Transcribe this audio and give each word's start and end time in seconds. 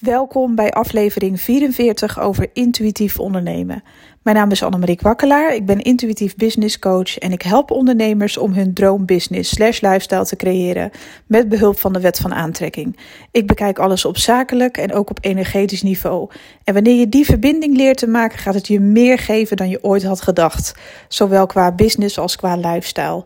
Welkom 0.00 0.54
bij 0.54 0.70
aflevering 0.70 1.40
44 1.40 2.20
over 2.20 2.50
intuïtief 2.52 3.18
ondernemen. 3.18 3.82
Mijn 4.22 4.36
naam 4.36 4.50
is 4.50 4.62
Annemarie 4.62 4.98
Wakkelaar, 5.02 5.54
ik 5.54 5.66
ben 5.66 5.82
intuïtief 5.82 6.36
business 6.36 6.78
coach 6.78 7.18
en 7.18 7.32
ik 7.32 7.42
help 7.42 7.70
ondernemers 7.70 8.36
om 8.36 8.52
hun 8.52 8.74
droombusiness 8.74 9.50
slash 9.50 9.80
lifestyle 9.80 10.24
te 10.24 10.36
creëren 10.36 10.90
met 11.26 11.48
behulp 11.48 11.78
van 11.78 11.92
de 11.92 12.00
wet 12.00 12.18
van 12.18 12.34
aantrekking. 12.34 12.98
Ik 13.30 13.46
bekijk 13.46 13.78
alles 13.78 14.04
op 14.04 14.16
zakelijk 14.16 14.76
en 14.76 14.92
ook 14.92 15.10
op 15.10 15.18
energetisch 15.20 15.82
niveau. 15.82 16.30
En 16.64 16.74
wanneer 16.74 16.98
je 16.98 17.08
die 17.08 17.24
verbinding 17.24 17.76
leert 17.76 17.98
te 17.98 18.08
maken, 18.08 18.38
gaat 18.38 18.54
het 18.54 18.66
je 18.66 18.80
meer 18.80 19.18
geven 19.18 19.56
dan 19.56 19.68
je 19.68 19.84
ooit 19.84 20.04
had 20.04 20.20
gedacht, 20.20 20.74
zowel 21.08 21.46
qua 21.46 21.72
business 21.72 22.18
als 22.18 22.36
qua 22.36 22.56
lifestyle. 22.56 23.24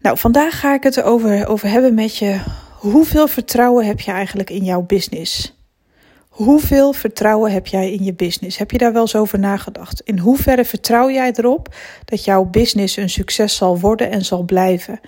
Nou, 0.00 0.18
vandaag 0.18 0.60
ga 0.60 0.74
ik 0.74 0.82
het 0.82 0.96
erover 0.96 1.46
over 1.46 1.68
hebben 1.68 1.94
met 1.94 2.16
je. 2.16 2.40
Hoeveel 2.78 3.28
vertrouwen 3.28 3.86
heb 3.86 4.00
je 4.00 4.10
eigenlijk 4.10 4.50
in 4.50 4.64
jouw 4.64 4.82
business? 4.82 5.60
Hoeveel 6.32 6.92
vertrouwen 6.92 7.52
heb 7.52 7.66
jij 7.66 7.92
in 7.92 8.04
je 8.04 8.14
business? 8.14 8.58
Heb 8.58 8.70
je 8.70 8.78
daar 8.78 8.92
wel 8.92 9.02
eens 9.02 9.16
over 9.16 9.38
nagedacht? 9.38 10.00
In 10.00 10.18
hoeverre 10.18 10.64
vertrouw 10.64 11.10
jij 11.10 11.32
erop 11.32 11.74
dat 12.04 12.24
jouw 12.24 12.44
business 12.44 12.96
een 12.96 13.10
succes 13.10 13.56
zal 13.56 13.78
worden 13.78 14.10
en 14.10 14.24
zal 14.24 14.42
blijven? 14.42 15.00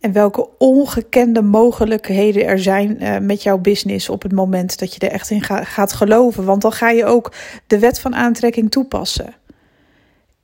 En 0.00 0.12
welke 0.12 0.48
ongekende 0.58 1.42
mogelijkheden 1.42 2.46
er 2.46 2.58
zijn 2.58 3.02
uh, 3.02 3.18
met 3.18 3.42
jouw 3.42 3.58
business 3.58 4.08
op 4.08 4.22
het 4.22 4.32
moment 4.32 4.78
dat 4.78 4.94
je 4.94 5.00
er 5.00 5.12
echt 5.12 5.30
in 5.30 5.42
ga, 5.42 5.64
gaat 5.64 5.92
geloven? 5.92 6.44
Want 6.44 6.62
dan 6.62 6.72
ga 6.72 6.90
je 6.90 7.04
ook 7.04 7.32
de 7.66 7.78
wet 7.78 8.00
van 8.00 8.14
aantrekking 8.14 8.70
toepassen. 8.70 9.34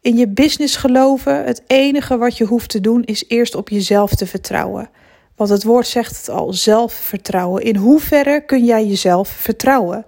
In 0.00 0.16
je 0.16 0.28
business 0.28 0.76
geloven, 0.76 1.44
het 1.44 1.62
enige 1.66 2.16
wat 2.16 2.36
je 2.36 2.44
hoeft 2.44 2.70
te 2.70 2.80
doen 2.80 3.02
is 3.04 3.24
eerst 3.28 3.54
op 3.54 3.68
jezelf 3.68 4.14
te 4.14 4.26
vertrouwen. 4.26 4.90
Want 5.36 5.50
het 5.50 5.64
woord 5.64 5.86
zegt 5.86 6.16
het 6.16 6.28
al, 6.28 6.52
zelfvertrouwen. 6.52 7.62
In 7.62 7.76
hoeverre 7.76 8.44
kun 8.44 8.64
jij 8.64 8.86
jezelf 8.86 9.28
vertrouwen? 9.28 10.06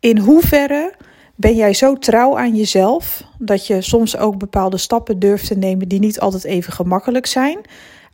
In 0.00 0.18
hoeverre 0.18 0.94
ben 1.34 1.54
jij 1.54 1.74
zo 1.74 1.94
trouw 1.94 2.38
aan 2.38 2.56
jezelf 2.56 3.22
dat 3.38 3.66
je 3.66 3.82
soms 3.82 4.16
ook 4.16 4.38
bepaalde 4.38 4.76
stappen 4.76 5.18
durft 5.18 5.46
te 5.46 5.54
nemen 5.54 5.88
die 5.88 5.98
niet 5.98 6.20
altijd 6.20 6.44
even 6.44 6.72
gemakkelijk 6.72 7.26
zijn? 7.26 7.60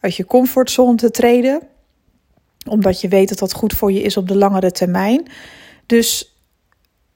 Uit 0.01 0.17
je 0.17 0.25
comfortzone 0.25 0.97
te 0.97 1.11
treden, 1.11 1.63
omdat 2.69 3.01
je 3.01 3.09
weet 3.09 3.29
dat 3.29 3.39
dat 3.39 3.53
goed 3.53 3.73
voor 3.73 3.93
je 3.93 4.03
is 4.03 4.17
op 4.17 4.29
de 4.29 4.37
langere 4.37 4.71
termijn. 4.71 5.27
Dus 5.87 6.35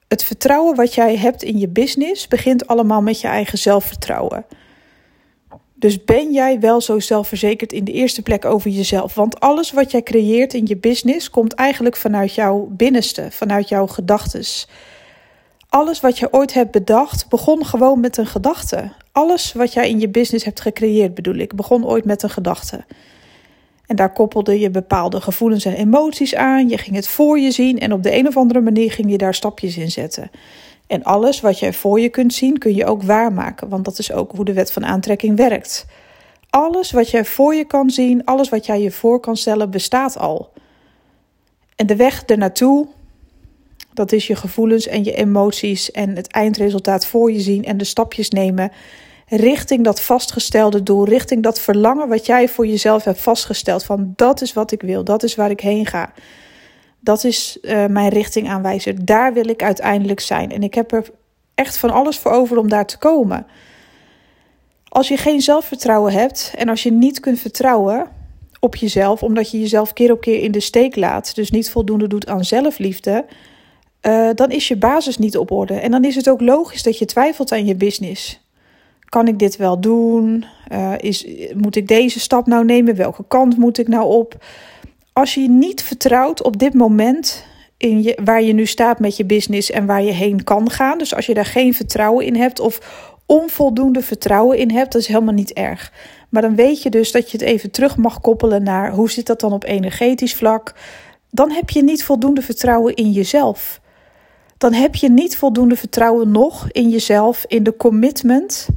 het 0.07 0.23
vertrouwen 0.23 0.75
wat 0.75 0.93
jij 0.93 1.17
hebt 1.17 1.43
in 1.43 1.59
je 1.59 1.67
business 1.67 2.27
begint 2.27 2.67
allemaal 2.67 3.01
met 3.01 3.21
je 3.21 3.27
eigen 3.27 3.57
zelfvertrouwen. 3.57 4.45
Dus 5.77 6.05
ben 6.05 6.33
jij 6.33 6.59
wel 6.59 6.81
zo 6.81 6.99
zelfverzekerd 6.99 7.73
in 7.73 7.83
de 7.83 7.91
eerste 7.91 8.21
plek 8.21 8.45
over 8.45 8.69
jezelf? 8.69 9.13
Want 9.13 9.39
alles 9.39 9.71
wat 9.71 9.91
jij 9.91 10.03
creëert 10.03 10.53
in 10.53 10.65
je 10.65 10.77
business 10.77 11.29
komt 11.29 11.53
eigenlijk 11.53 11.95
vanuit 11.95 12.33
jouw 12.33 12.67
binnenste, 12.71 13.27
vanuit 13.31 13.69
jouw 13.69 13.87
gedachtes. 13.87 14.67
Alles 15.69 15.99
wat 15.99 16.19
je 16.19 16.33
ooit 16.33 16.53
hebt 16.53 16.71
bedacht, 16.71 17.29
begon 17.29 17.65
gewoon 17.65 17.99
met 17.99 18.17
een 18.17 18.25
gedachte. 18.25 18.91
Alles 19.11 19.53
wat 19.53 19.73
jij 19.73 19.89
in 19.89 19.99
je 19.99 20.09
business 20.09 20.45
hebt 20.45 20.61
gecreëerd, 20.61 21.13
bedoel 21.13 21.35
ik, 21.35 21.55
begon 21.55 21.85
ooit 21.85 22.05
met 22.05 22.23
een 22.23 22.29
gedachte. 22.29 22.85
En 23.85 23.95
daar 23.95 24.13
koppelde 24.13 24.59
je 24.59 24.69
bepaalde 24.69 25.21
gevoelens 25.21 25.65
en 25.65 25.73
emoties 25.73 26.35
aan. 26.35 26.69
Je 26.69 26.77
ging 26.77 26.95
het 26.95 27.07
voor 27.07 27.39
je 27.39 27.51
zien 27.51 27.79
en 27.79 27.93
op 27.93 28.03
de 28.03 28.17
een 28.17 28.27
of 28.27 28.37
andere 28.37 28.61
manier 28.61 28.91
ging 28.91 29.11
je 29.11 29.17
daar 29.17 29.33
stapjes 29.33 29.77
in 29.77 29.91
zetten. 29.91 30.31
En 30.87 31.03
alles 31.03 31.41
wat 31.41 31.59
je 31.59 31.73
voor 31.73 31.99
je 31.99 32.09
kunt 32.09 32.33
zien, 32.33 32.57
kun 32.57 32.75
je 32.75 32.85
ook 32.85 33.03
waarmaken, 33.03 33.69
want 33.69 33.85
dat 33.85 33.99
is 33.99 34.11
ook 34.11 34.31
hoe 34.31 34.45
de 34.45 34.53
wet 34.53 34.71
van 34.71 34.85
aantrekking 34.85 35.37
werkt. 35.37 35.85
Alles 36.49 36.91
wat 36.91 37.09
jij 37.09 37.25
voor 37.25 37.55
je 37.55 37.65
kan 37.65 37.89
zien, 37.89 38.25
alles 38.25 38.49
wat 38.49 38.65
jij 38.65 38.81
je 38.81 38.91
voor 38.91 39.19
kan 39.19 39.37
stellen, 39.37 39.69
bestaat 39.69 40.17
al. 40.17 40.51
En 41.75 41.87
de 41.87 41.95
weg 41.95 42.23
ernaartoe, 42.23 42.87
dat 43.93 44.11
is 44.11 44.27
je 44.27 44.35
gevoelens 44.35 44.87
en 44.87 45.03
je 45.03 45.13
emoties 45.13 45.91
en 45.91 46.15
het 46.15 46.27
eindresultaat 46.27 47.05
voor 47.05 47.31
je 47.31 47.39
zien 47.39 47.65
en 47.65 47.77
de 47.77 47.83
stapjes 47.83 48.29
nemen 48.29 48.71
richting 49.27 49.83
dat 49.83 50.01
vastgestelde 50.01 50.83
doel, 50.83 51.05
richting 51.05 51.43
dat 51.43 51.59
verlangen 51.59 52.07
wat 52.07 52.25
jij 52.25 52.49
voor 52.49 52.67
jezelf 52.67 53.03
hebt 53.03 53.19
vastgesteld 53.19 53.83
van 53.83 54.13
dat 54.15 54.41
is 54.41 54.53
wat 54.53 54.71
ik 54.71 54.81
wil, 54.81 55.03
dat 55.03 55.23
is 55.23 55.35
waar 55.35 55.49
ik 55.49 55.59
heen 55.59 55.85
ga. 55.85 56.13
Dat 57.05 57.23
is 57.23 57.57
uh, 57.61 57.85
mijn 57.85 58.09
richtingaanwijzer. 58.09 59.05
Daar 59.05 59.33
wil 59.33 59.47
ik 59.47 59.63
uiteindelijk 59.63 60.19
zijn. 60.19 60.51
En 60.51 60.63
ik 60.63 60.73
heb 60.73 60.91
er 60.91 61.09
echt 61.55 61.77
van 61.77 61.91
alles 61.91 62.17
voor 62.17 62.31
over 62.31 62.57
om 62.57 62.69
daar 62.69 62.85
te 62.85 62.97
komen. 62.97 63.45
Als 64.87 65.07
je 65.07 65.17
geen 65.17 65.41
zelfvertrouwen 65.41 66.13
hebt 66.13 66.53
en 66.57 66.69
als 66.69 66.83
je 66.83 66.91
niet 66.91 67.19
kunt 67.19 67.39
vertrouwen 67.39 68.07
op 68.59 68.75
jezelf, 68.75 69.23
omdat 69.23 69.51
je 69.51 69.59
jezelf 69.59 69.93
keer 69.93 70.11
op 70.11 70.21
keer 70.21 70.43
in 70.43 70.51
de 70.51 70.59
steek 70.59 70.95
laat, 70.95 71.35
dus 71.35 71.51
niet 71.51 71.71
voldoende 71.71 72.07
doet 72.07 72.27
aan 72.27 72.43
zelfliefde, 72.43 73.25
uh, 74.01 74.29
dan 74.35 74.51
is 74.51 74.67
je 74.67 74.77
basis 74.77 75.17
niet 75.17 75.37
op 75.37 75.51
orde. 75.51 75.73
En 75.73 75.91
dan 75.91 76.03
is 76.03 76.15
het 76.15 76.29
ook 76.29 76.41
logisch 76.41 76.83
dat 76.83 76.97
je 76.97 77.05
twijfelt 77.05 77.51
aan 77.51 77.65
je 77.65 77.75
business. 77.75 78.39
Kan 79.09 79.27
ik 79.27 79.39
dit 79.39 79.55
wel 79.55 79.79
doen? 79.79 80.45
Uh, 80.71 80.93
is, 80.97 81.27
moet 81.55 81.75
ik 81.75 81.87
deze 81.87 82.19
stap 82.19 82.47
nou 82.47 82.65
nemen? 82.65 82.95
Welke 82.95 83.23
kant 83.27 83.57
moet 83.57 83.77
ik 83.77 83.87
nou 83.87 84.05
op? 84.05 84.37
Als 85.15 85.33
je 85.33 85.49
niet 85.49 85.83
vertrouwt 85.83 86.43
op 86.43 86.59
dit 86.59 86.73
moment 86.73 87.45
in 87.77 88.03
je, 88.03 88.19
waar 88.23 88.41
je 88.41 88.53
nu 88.53 88.65
staat 88.65 88.99
met 88.99 89.17
je 89.17 89.25
business 89.25 89.71
en 89.71 89.85
waar 89.85 90.03
je 90.03 90.11
heen 90.11 90.43
kan 90.43 90.69
gaan. 90.69 90.97
Dus 90.97 91.15
als 91.15 91.25
je 91.25 91.33
daar 91.33 91.45
geen 91.45 91.73
vertrouwen 91.73 92.25
in 92.25 92.35
hebt 92.35 92.59
of 92.59 92.79
onvoldoende 93.25 94.01
vertrouwen 94.01 94.57
in 94.57 94.71
hebt, 94.71 94.91
dat 94.91 95.01
is 95.01 95.07
helemaal 95.07 95.33
niet 95.33 95.53
erg. 95.53 95.91
Maar 96.29 96.41
dan 96.41 96.55
weet 96.55 96.81
je 96.81 96.89
dus 96.89 97.11
dat 97.11 97.31
je 97.31 97.37
het 97.37 97.47
even 97.47 97.71
terug 97.71 97.97
mag 97.97 98.21
koppelen 98.21 98.63
naar 98.63 98.91
hoe 98.91 99.11
zit 99.11 99.25
dat 99.25 99.39
dan 99.39 99.53
op 99.53 99.63
energetisch 99.63 100.35
vlak. 100.35 100.73
Dan 101.31 101.51
heb 101.51 101.69
je 101.69 101.83
niet 101.83 102.03
voldoende 102.03 102.41
vertrouwen 102.41 102.93
in 102.93 103.11
jezelf. 103.11 103.81
Dan 104.57 104.73
heb 104.73 104.95
je 104.95 105.09
niet 105.09 105.37
voldoende 105.37 105.75
vertrouwen 105.75 106.31
nog 106.31 106.67
in 106.71 106.89
jezelf, 106.89 107.45
in 107.47 107.63
de 107.63 107.77
commitment, 107.77 108.67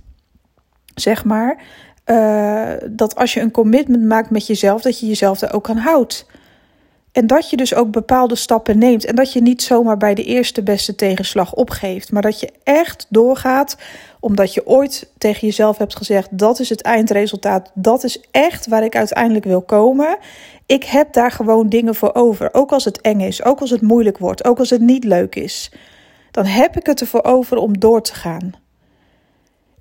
zeg 0.94 1.25
maar, 1.25 1.62
uh, 2.10 2.72
dat 2.91 3.16
als 3.16 3.34
je 3.34 3.41
een 3.41 3.50
commitment 3.50 4.04
maakt 4.04 4.30
met 4.30 4.46
jezelf, 4.46 4.82
dat 4.82 5.00
je 5.00 5.06
jezelf 5.06 5.41
er 5.41 5.52
ook 5.52 5.69
aan 5.69 5.76
houdt. 5.76 6.26
En 7.12 7.26
dat 7.26 7.50
je 7.50 7.56
dus 7.56 7.74
ook 7.74 7.91
bepaalde 7.91 8.34
stappen 8.36 8.78
neemt. 8.78 9.04
En 9.04 9.14
dat 9.14 9.32
je 9.32 9.42
niet 9.42 9.62
zomaar 9.62 9.96
bij 9.96 10.14
de 10.14 10.24
eerste 10.24 10.62
beste 10.62 10.94
tegenslag 10.94 11.54
opgeeft. 11.54 12.12
Maar 12.12 12.22
dat 12.22 12.41
je 12.41 12.52
echt 12.62 13.06
doorgaat 13.08 13.76
omdat 14.20 14.54
je 14.54 14.66
ooit 14.66 15.12
tegen 15.18 15.47
jezelf 15.47 15.78
hebt 15.78 15.97
gezegd: 15.97 16.38
dat 16.38 16.60
is 16.60 16.68
het 16.68 16.82
eindresultaat. 16.82 17.70
Dat 17.74 18.04
is 18.04 18.20
echt 18.30 18.66
waar 18.66 18.84
ik 18.84 18.97
uiteindelijk 18.97 19.44
wil 19.44 19.62
komen. 19.62 20.18
Ik 20.66 20.84
heb 20.84 21.12
daar 21.12 21.30
gewoon 21.30 21.68
dingen 21.68 21.94
voor 21.94 22.14
over. 22.14 22.48
Ook 22.52 22.72
als 22.72 22.84
het 22.84 23.00
eng 23.00 23.20
is, 23.20 23.44
ook 23.44 23.60
als 23.60 23.70
het 23.70 23.82
moeilijk 23.82 24.18
wordt, 24.18 24.44
ook 24.44 24.58
als 24.58 24.70
het 24.70 24.80
niet 24.80 25.04
leuk 25.04 25.34
is. 25.34 25.72
Dan 26.30 26.44
heb 26.44 26.76
ik 26.76 26.86
het 26.86 27.00
ervoor 27.00 27.24
over 27.24 27.56
om 27.56 27.78
door 27.78 28.02
te 28.02 28.14
gaan. 28.14 28.52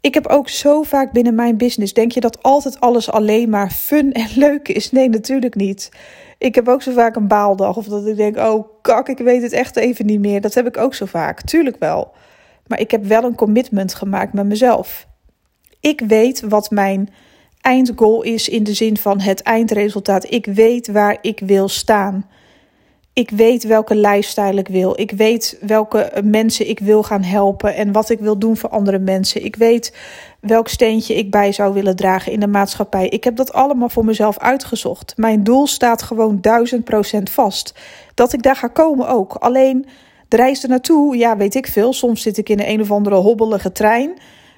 Ik 0.01 0.13
heb 0.13 0.27
ook 0.27 0.49
zo 0.49 0.81
vaak 0.83 1.11
binnen 1.11 1.35
mijn 1.35 1.57
business. 1.57 1.93
Denk 1.93 2.11
je 2.11 2.19
dat 2.19 2.43
altijd 2.43 2.79
alles 2.79 3.11
alleen 3.11 3.49
maar 3.49 3.71
fun 3.71 4.11
en 4.13 4.27
leuk 4.35 4.67
is? 4.67 4.91
Nee, 4.91 5.09
natuurlijk 5.09 5.55
niet. 5.55 5.89
Ik 6.37 6.55
heb 6.55 6.67
ook 6.67 6.81
zo 6.81 6.91
vaak 6.91 7.15
een 7.15 7.27
baaldag. 7.27 7.77
Of 7.77 7.85
dat 7.85 8.07
ik 8.07 8.15
denk: 8.15 8.37
oh 8.37 8.67
kak, 8.81 9.09
ik 9.09 9.17
weet 9.17 9.41
het 9.41 9.51
echt 9.51 9.75
even 9.75 10.05
niet 10.05 10.19
meer. 10.19 10.41
Dat 10.41 10.53
heb 10.53 10.67
ik 10.67 10.77
ook 10.77 10.93
zo 10.93 11.05
vaak. 11.05 11.41
Tuurlijk 11.41 11.77
wel. 11.79 12.11
Maar 12.67 12.79
ik 12.79 12.91
heb 12.91 13.05
wel 13.05 13.23
een 13.23 13.35
commitment 13.35 13.93
gemaakt 13.93 14.33
met 14.33 14.45
mezelf. 14.45 15.07
Ik 15.79 16.01
weet 16.07 16.41
wat 16.41 16.71
mijn 16.71 17.09
eindgoal 17.61 18.21
is 18.21 18.49
in 18.49 18.63
de 18.63 18.73
zin 18.73 18.97
van 18.97 19.19
het 19.19 19.41
eindresultaat. 19.41 20.31
Ik 20.31 20.45
weet 20.45 20.87
waar 20.87 21.17
ik 21.21 21.39
wil 21.39 21.67
staan. 21.67 22.29
Ik 23.17 23.29
weet 23.29 23.63
welke 23.63 23.95
lifestyle 23.95 24.59
ik 24.59 24.67
wil. 24.67 24.99
Ik 24.99 25.11
weet 25.11 25.57
welke 25.61 26.11
mensen 26.23 26.69
ik 26.69 26.79
wil 26.79 27.03
gaan 27.03 27.23
helpen 27.23 27.75
en 27.75 27.91
wat 27.91 28.09
ik 28.09 28.19
wil 28.19 28.37
doen 28.37 28.57
voor 28.57 28.69
andere 28.69 28.99
mensen. 28.99 29.45
Ik 29.45 29.55
weet 29.55 29.95
welk 30.39 30.67
steentje 30.67 31.15
ik 31.15 31.31
bij 31.31 31.51
zou 31.51 31.73
willen 31.73 31.95
dragen 31.95 32.31
in 32.31 32.39
de 32.39 32.47
maatschappij. 32.47 33.07
Ik 33.07 33.23
heb 33.23 33.35
dat 33.35 33.53
allemaal 33.53 33.89
voor 33.89 34.05
mezelf 34.05 34.37
uitgezocht. 34.37 35.13
Mijn 35.15 35.43
doel 35.43 35.67
staat 35.67 36.01
gewoon 36.01 36.37
duizend 36.41 36.83
procent 36.83 37.29
vast. 37.29 37.73
Dat 38.13 38.33
ik 38.33 38.43
daar 38.43 38.55
ga 38.55 38.67
komen 38.67 39.07
ook. 39.07 39.33
Alleen 39.33 39.85
de 40.27 40.35
reis 40.35 40.63
er 40.63 40.69
naartoe, 40.69 41.17
ja, 41.17 41.37
weet 41.37 41.55
ik 41.55 41.67
veel. 41.67 41.93
Soms 41.93 42.21
zit 42.21 42.37
ik 42.37 42.49
in 42.49 42.59
een, 42.59 42.69
een 42.69 42.81
of 42.81 42.91
andere 42.91 43.15
hobbelige 43.15 43.71
trein. 43.71 44.17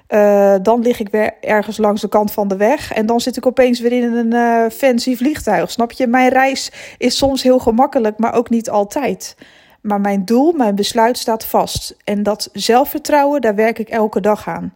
Uh, 0.10 0.56
dan 0.62 0.82
lig 0.82 1.00
ik 1.00 1.10
weer 1.10 1.34
ergens 1.42 1.78
langs 1.78 2.02
de 2.02 2.10
kant 2.10 2.32
van 2.32 2.48
de 2.48 2.58
weg. 2.58 2.94
En 2.94 3.06
dan 3.06 3.22
zit 3.22 3.38
ik 3.38 3.46
opeens 3.46 3.80
weer 3.80 3.92
in 3.92 4.14
een 4.14 4.34
uh, 4.34 4.70
fancy 4.72 5.16
vliegtuig. 5.16 5.72
Snap 5.72 5.92
je? 5.92 6.08
Mijn 6.08 6.30
reis 6.30 6.72
is 6.98 7.18
soms 7.18 7.44
heel 7.44 7.60
gemakkelijk, 7.60 8.18
maar 8.18 8.34
ook 8.34 8.50
niet 8.50 8.70
altijd. 8.70 9.36
Maar 9.82 10.02
mijn 10.02 10.26
doel, 10.26 10.52
mijn 10.52 10.76
besluit 10.76 11.18
staat 11.18 11.46
vast. 11.46 11.96
En 12.04 12.24
dat 12.24 12.50
zelfvertrouwen, 12.54 13.42
daar 13.42 13.56
werk 13.56 13.80
ik 13.80 13.90
elke 13.90 14.22
dag 14.22 14.48
aan. 14.48 14.74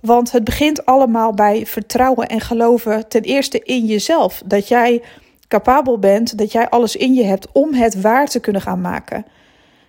Want 0.00 0.32
het 0.32 0.44
begint 0.44 0.86
allemaal 0.86 1.32
bij 1.32 1.66
vertrouwen 1.66 2.26
en 2.26 2.40
geloven 2.40 3.08
ten 3.08 3.22
eerste 3.22 3.60
in 3.62 3.86
jezelf. 3.86 4.42
Dat 4.44 4.68
jij 4.68 5.02
capabel 5.48 5.98
bent, 5.98 6.38
dat 6.38 6.52
jij 6.52 6.68
alles 6.68 6.96
in 6.96 7.14
je 7.14 7.24
hebt 7.24 7.52
om 7.52 7.74
het 7.74 8.00
waar 8.00 8.26
te 8.26 8.40
kunnen 8.40 8.62
gaan 8.62 8.80
maken. 8.80 9.24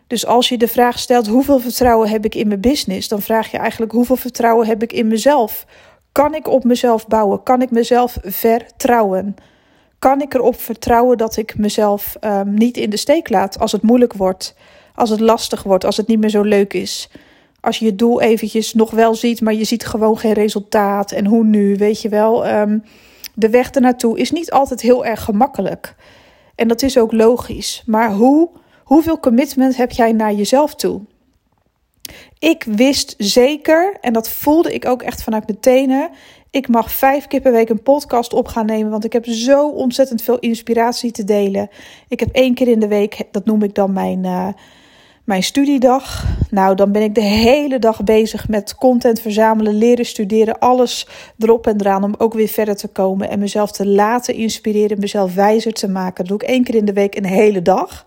Dus 0.10 0.26
als 0.26 0.50
je 0.50 0.58
de 0.58 0.68
vraag 0.68 1.00
stelt: 1.00 1.28
hoeveel 1.28 1.60
vertrouwen 1.60 2.10
heb 2.10 2.26
ik 2.26 2.36
in 2.36 2.48
mijn 2.48 2.62
business? 2.62 3.08
Dan 3.08 3.22
vraag 3.22 3.52
je 3.52 3.58
eigenlijk: 3.58 3.92
hoeveel 3.92 4.16
vertrouwen 4.16 4.68
heb 4.68 4.84
ik 4.84 4.94
in 4.94 5.08
mezelf? 5.08 5.66
Kan 6.12 6.36
ik 6.36 6.48
op 6.48 6.64
mezelf 6.64 7.08
bouwen? 7.08 7.44
Kan 7.44 7.62
ik 7.62 7.72
mezelf 7.72 8.18
vertrouwen? 8.24 9.36
Kan 10.00 10.22
ik 10.22 10.34
erop 10.34 10.60
vertrouwen 10.62 11.18
dat 11.18 11.38
ik 11.38 11.58
mezelf 11.58 12.16
um, 12.22 12.54
niet 12.54 12.78
in 12.78 12.90
de 12.90 12.98
steek 12.98 13.30
laat 13.30 13.60
als 13.60 13.72
het 13.72 13.82
moeilijk 13.82 14.14
wordt? 14.14 14.56
als 15.00 15.10
het 15.10 15.20
lastig 15.20 15.64
wordt, 15.64 15.86
als 15.86 15.98
het 15.98 16.08
niet 16.08 16.20
meer 16.20 16.30
zo 16.30 16.42
leuk 16.42 16.74
is. 16.74 17.10
Als 17.60 17.80
je 17.80 17.86
je 17.86 17.96
doel 17.96 18.22
eventjes 18.22 18.74
nog 18.74 18.92
wel 18.92 19.16
ziet, 19.16 19.42
maar 19.42 19.54
je 19.54 19.64
ziet 19.64 19.86
gewoon 19.86 20.18
geen 20.18 20.34
resultaat. 20.34 21.12
En 21.12 21.26
hoe 21.26 21.44
nu, 21.44 21.76
weet 21.76 22.02
je 22.02 22.10
wel. 22.10 22.48
Um, 22.48 22.84
de 23.34 23.50
weg 23.50 23.70
ernaartoe 23.70 24.20
is 24.20 24.32
niet 24.32 24.52
altijd 24.52 24.82
heel 24.82 25.06
erg 25.06 25.24
gemakkelijk. 25.24 25.96
En 26.56 26.68
dat 26.68 26.82
is 26.82 26.98
ook 26.98 27.12
logisch. 27.12 27.84
Maar 27.86 28.12
hoe, 28.12 28.50
hoeveel 28.90 29.20
commitment 29.20 29.78
heb 29.78 29.92
jij 29.92 30.12
naar 30.12 30.34
jezelf 30.34 30.76
toe? 30.76 31.02
Ik 32.40 32.64
wist 32.64 33.16
zeker, 33.18 33.98
en 34.02 34.14
dat 34.14 34.30
voelde 34.30 34.74
ik 34.74 34.86
ook 34.86 35.02
echt 35.02 35.24
vanuit 35.24 35.48
mijn 35.48 35.60
tenen. 35.60 36.10
Ik 36.50 36.68
mag 36.68 36.92
vijf 36.92 37.28
keer 37.28 37.42
per 37.42 37.52
week 37.52 37.70
een 37.70 37.84
podcast 37.84 38.34
op 38.34 38.48
gaan 38.48 38.66
nemen, 38.66 38.92
want 38.92 39.06
ik 39.06 39.14
heb 39.14 39.26
zo 39.26 39.70
ontzettend 39.70 40.22
veel 40.22 40.40
inspiratie 40.40 41.12
te 41.12 41.24
delen. 41.24 41.70
Ik 42.08 42.20
heb 42.20 42.30
één 42.32 42.54
keer 42.54 42.68
in 42.68 42.80
de 42.80 42.88
week, 42.88 43.24
dat 43.32 43.46
noem 43.46 43.64
ik 43.64 43.76
dan 43.76 43.94
mijn, 43.94 44.24
uh, 44.24 44.48
mijn 45.24 45.44
studiedag. 45.44 46.26
Nou, 46.50 46.76
dan 46.76 46.92
ben 46.92 47.02
ik 47.02 47.16
de 47.16 47.22
hele 47.22 47.80
dag 47.80 48.04
bezig 48.04 48.48
met 48.48 48.76
content 48.76 49.22
verzamelen, 49.22 49.78
leren, 49.78 50.06
studeren, 50.06 50.60
alles 50.60 51.08
erop 51.38 51.68
en 51.68 51.80
eraan 51.80 52.04
om 52.04 52.16
ook 52.18 52.34
weer 52.34 52.48
verder 52.48 52.76
te 52.76 52.88
komen 52.88 53.30
en 53.30 53.40
mezelf 53.40 53.72
te 53.72 53.88
laten 53.88 54.34
inspireren, 54.34 55.00
mezelf 55.00 55.36
wijzer 55.36 55.74
te 55.74 55.88
maken. 55.88 56.26
Dat 56.26 56.28
doe 56.28 56.42
ik 56.42 56.56
één 56.56 56.64
keer 56.64 56.76
in 56.76 56.86
de 56.86 56.94
week 56.94 57.16
een 57.16 57.26
hele 57.26 57.62
dag. 57.62 58.06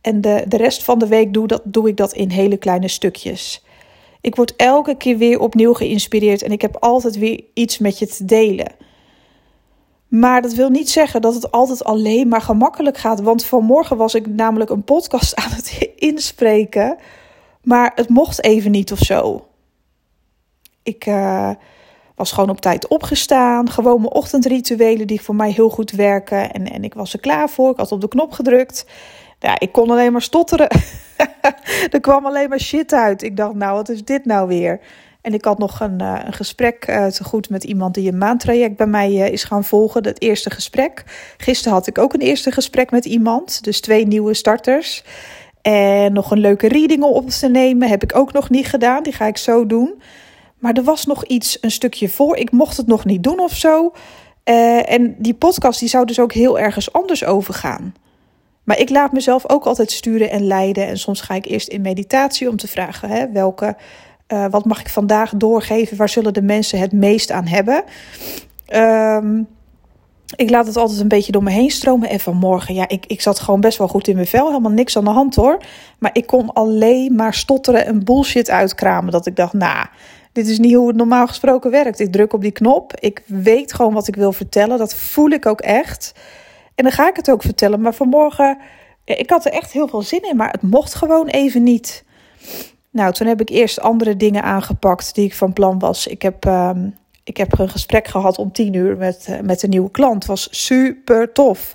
En 0.00 0.20
de, 0.20 0.44
de 0.48 0.56
rest 0.56 0.84
van 0.84 0.98
de 0.98 1.06
week 1.06 1.34
doe, 1.34 1.46
dat, 1.46 1.62
doe 1.64 1.88
ik 1.88 1.96
dat 1.96 2.12
in 2.12 2.30
hele 2.30 2.56
kleine 2.56 2.88
stukjes. 2.88 3.64
Ik 4.20 4.36
word 4.36 4.56
elke 4.56 4.96
keer 4.96 5.16
weer 5.16 5.40
opnieuw 5.40 5.72
geïnspireerd 5.74 6.42
en 6.42 6.52
ik 6.52 6.62
heb 6.62 6.76
altijd 6.76 7.18
weer 7.18 7.44
iets 7.54 7.78
met 7.78 7.98
je 7.98 8.06
te 8.06 8.24
delen. 8.24 8.72
Maar 10.08 10.42
dat 10.42 10.54
wil 10.54 10.68
niet 10.68 10.90
zeggen 10.90 11.20
dat 11.20 11.34
het 11.34 11.50
altijd 11.50 11.84
alleen 11.84 12.28
maar 12.28 12.42
gemakkelijk 12.42 12.96
gaat. 12.98 13.20
Want 13.20 13.44
vanmorgen 13.44 13.96
was 13.96 14.14
ik 14.14 14.26
namelijk 14.26 14.70
een 14.70 14.84
podcast 14.84 15.36
aan 15.36 15.50
het 15.50 15.90
inspreken. 16.10 16.96
Maar 17.62 17.92
het 17.94 18.08
mocht 18.08 18.42
even 18.42 18.70
niet 18.70 18.92
of 18.92 18.98
zo. 18.98 19.46
Ik 20.82 21.06
uh, 21.06 21.50
was 22.14 22.32
gewoon 22.32 22.50
op 22.50 22.60
tijd 22.60 22.88
opgestaan. 22.88 23.70
Gewoon 23.70 24.00
mijn 24.00 24.12
ochtendrituelen 24.12 25.06
die 25.06 25.20
voor 25.20 25.34
mij 25.34 25.50
heel 25.50 25.70
goed 25.70 25.90
werken. 25.90 26.50
En, 26.50 26.70
en 26.70 26.84
ik 26.84 26.94
was 26.94 27.12
er 27.12 27.20
klaar 27.20 27.48
voor. 27.48 27.70
Ik 27.70 27.76
had 27.76 27.92
op 27.92 28.00
de 28.00 28.08
knop 28.08 28.32
gedrukt. 28.32 28.86
Ja, 29.40 29.58
ik 29.58 29.72
kon 29.72 29.90
alleen 29.90 30.12
maar 30.12 30.22
stotteren. 30.22 30.68
er 31.94 32.00
kwam 32.00 32.26
alleen 32.26 32.48
maar 32.48 32.60
shit 32.60 32.92
uit. 32.92 33.22
Ik 33.22 33.36
dacht, 33.36 33.54
nou, 33.54 33.74
wat 33.74 33.88
is 33.88 34.04
dit 34.04 34.24
nou 34.24 34.48
weer? 34.48 34.80
En 35.20 35.34
ik 35.34 35.44
had 35.44 35.58
nog 35.58 35.80
een, 35.80 36.02
uh, 36.02 36.20
een 36.24 36.32
gesprek 36.32 36.86
uh, 36.88 37.06
goed 37.22 37.50
met 37.50 37.64
iemand 37.64 37.94
die 37.94 38.12
een 38.12 38.18
maandtraject 38.18 38.76
bij 38.76 38.86
mij 38.86 39.10
uh, 39.10 39.28
is 39.28 39.44
gaan 39.44 39.64
volgen. 39.64 40.04
Het 40.04 40.20
eerste 40.20 40.50
gesprek. 40.50 41.04
Gisteren 41.36 41.72
had 41.72 41.86
ik 41.86 41.98
ook 41.98 42.12
een 42.12 42.20
eerste 42.20 42.50
gesprek 42.50 42.90
met 42.90 43.04
iemand. 43.04 43.64
Dus 43.64 43.80
twee 43.80 44.06
nieuwe 44.06 44.34
starters. 44.34 45.04
En 45.62 46.12
nog 46.12 46.30
een 46.30 46.38
leuke 46.38 46.68
reading 46.68 47.02
op 47.02 47.30
te 47.30 47.48
nemen. 47.48 47.88
Heb 47.88 48.02
ik 48.02 48.16
ook 48.16 48.32
nog 48.32 48.50
niet 48.50 48.66
gedaan. 48.66 49.02
Die 49.02 49.12
ga 49.12 49.26
ik 49.26 49.36
zo 49.36 49.66
doen. 49.66 50.02
Maar 50.58 50.72
er 50.72 50.82
was 50.84 51.06
nog 51.06 51.24
iets 51.24 51.58
een 51.60 51.70
stukje 51.70 52.08
voor. 52.08 52.36
Ik 52.36 52.50
mocht 52.50 52.76
het 52.76 52.86
nog 52.86 53.04
niet 53.04 53.22
doen 53.22 53.40
of 53.40 53.56
zo. 53.56 53.92
en 54.84 55.14
die 55.18 55.34
podcast 55.34 55.80
die 55.80 55.88
zou 55.88 56.04
dus 56.04 56.20
ook 56.20 56.32
heel 56.32 56.58
ergens 56.58 56.92
anders 56.92 57.24
overgaan. 57.24 57.94
Maar 58.70 58.78
ik 58.78 58.90
laat 58.90 59.12
mezelf 59.12 59.48
ook 59.48 59.64
altijd 59.64 59.90
sturen 59.90 60.30
en 60.30 60.46
leiden. 60.46 60.86
En 60.86 60.98
soms 60.98 61.20
ga 61.20 61.34
ik 61.34 61.46
eerst 61.46 61.68
in 61.68 61.80
meditatie 61.80 62.48
om 62.48 62.56
te 62.56 62.68
vragen 62.68 63.08
hè, 63.08 63.30
welke, 63.32 63.76
uh, 64.28 64.46
wat 64.50 64.64
mag 64.64 64.80
ik 64.80 64.88
vandaag 64.88 65.32
doorgeven? 65.36 65.96
Waar 65.96 66.08
zullen 66.08 66.32
de 66.32 66.42
mensen 66.42 66.78
het 66.78 66.92
meest 66.92 67.30
aan 67.30 67.46
hebben? 67.46 67.84
Um, 68.74 69.48
ik 70.36 70.50
laat 70.50 70.66
het 70.66 70.76
altijd 70.76 71.00
een 71.00 71.08
beetje 71.08 71.32
door 71.32 71.42
me 71.42 71.50
heen 71.50 71.70
stromen. 71.70 72.08
En 72.08 72.20
vanmorgen, 72.20 72.74
ja, 72.74 72.88
ik, 72.88 73.06
ik 73.06 73.20
zat 73.20 73.40
gewoon 73.40 73.60
best 73.60 73.78
wel 73.78 73.88
goed 73.88 74.08
in 74.08 74.14
mijn 74.14 74.26
vel. 74.26 74.46
Helemaal 74.46 74.70
niks 74.70 74.96
aan 74.96 75.04
de 75.04 75.10
hand 75.10 75.34
hoor. 75.34 75.62
Maar 75.98 76.10
ik 76.12 76.26
kon 76.26 76.52
alleen 76.52 77.14
maar 77.14 77.34
stotteren 77.34 77.86
en 77.86 78.04
bullshit 78.04 78.50
uitkramen. 78.50 79.12
Dat 79.12 79.26
ik 79.26 79.36
dacht, 79.36 79.52
nou, 79.52 79.86
dit 80.32 80.48
is 80.48 80.58
niet 80.58 80.74
hoe 80.74 80.88
het 80.88 80.96
normaal 80.96 81.26
gesproken 81.26 81.70
werkt. 81.70 82.00
Ik 82.00 82.12
druk 82.12 82.32
op 82.32 82.42
die 82.42 82.50
knop. 82.50 82.94
Ik 83.00 83.22
weet 83.26 83.72
gewoon 83.72 83.94
wat 83.94 84.08
ik 84.08 84.16
wil 84.16 84.32
vertellen. 84.32 84.78
Dat 84.78 84.94
voel 84.94 85.30
ik 85.30 85.46
ook 85.46 85.60
echt. 85.60 86.12
En 86.80 86.86
dan 86.86 86.94
ga 86.94 87.08
ik 87.08 87.16
het 87.16 87.30
ook 87.30 87.42
vertellen. 87.42 87.80
Maar 87.80 87.94
vanmorgen, 87.94 88.58
ik 89.04 89.30
had 89.30 89.44
er 89.44 89.52
echt 89.52 89.72
heel 89.72 89.88
veel 89.88 90.02
zin 90.02 90.22
in, 90.22 90.36
maar 90.36 90.50
het 90.50 90.62
mocht 90.62 90.94
gewoon 90.94 91.26
even 91.26 91.62
niet. 91.62 92.04
Nou, 92.90 93.12
toen 93.12 93.26
heb 93.26 93.40
ik 93.40 93.48
eerst 93.48 93.80
andere 93.80 94.16
dingen 94.16 94.42
aangepakt 94.42 95.14
die 95.14 95.24
ik 95.24 95.34
van 95.34 95.52
plan 95.52 95.78
was. 95.78 96.06
Ik 96.06 96.22
heb, 96.22 96.46
uh, 96.46 96.70
ik 97.24 97.36
heb 97.36 97.58
een 97.58 97.68
gesprek 97.68 98.08
gehad 98.08 98.38
om 98.38 98.52
tien 98.52 98.74
uur 98.74 98.96
met, 98.96 99.26
uh, 99.30 99.40
met 99.40 99.62
een 99.62 99.70
nieuwe 99.70 99.90
klant. 99.90 100.26
Was 100.26 100.48
super 100.50 101.32
tof. 101.32 101.72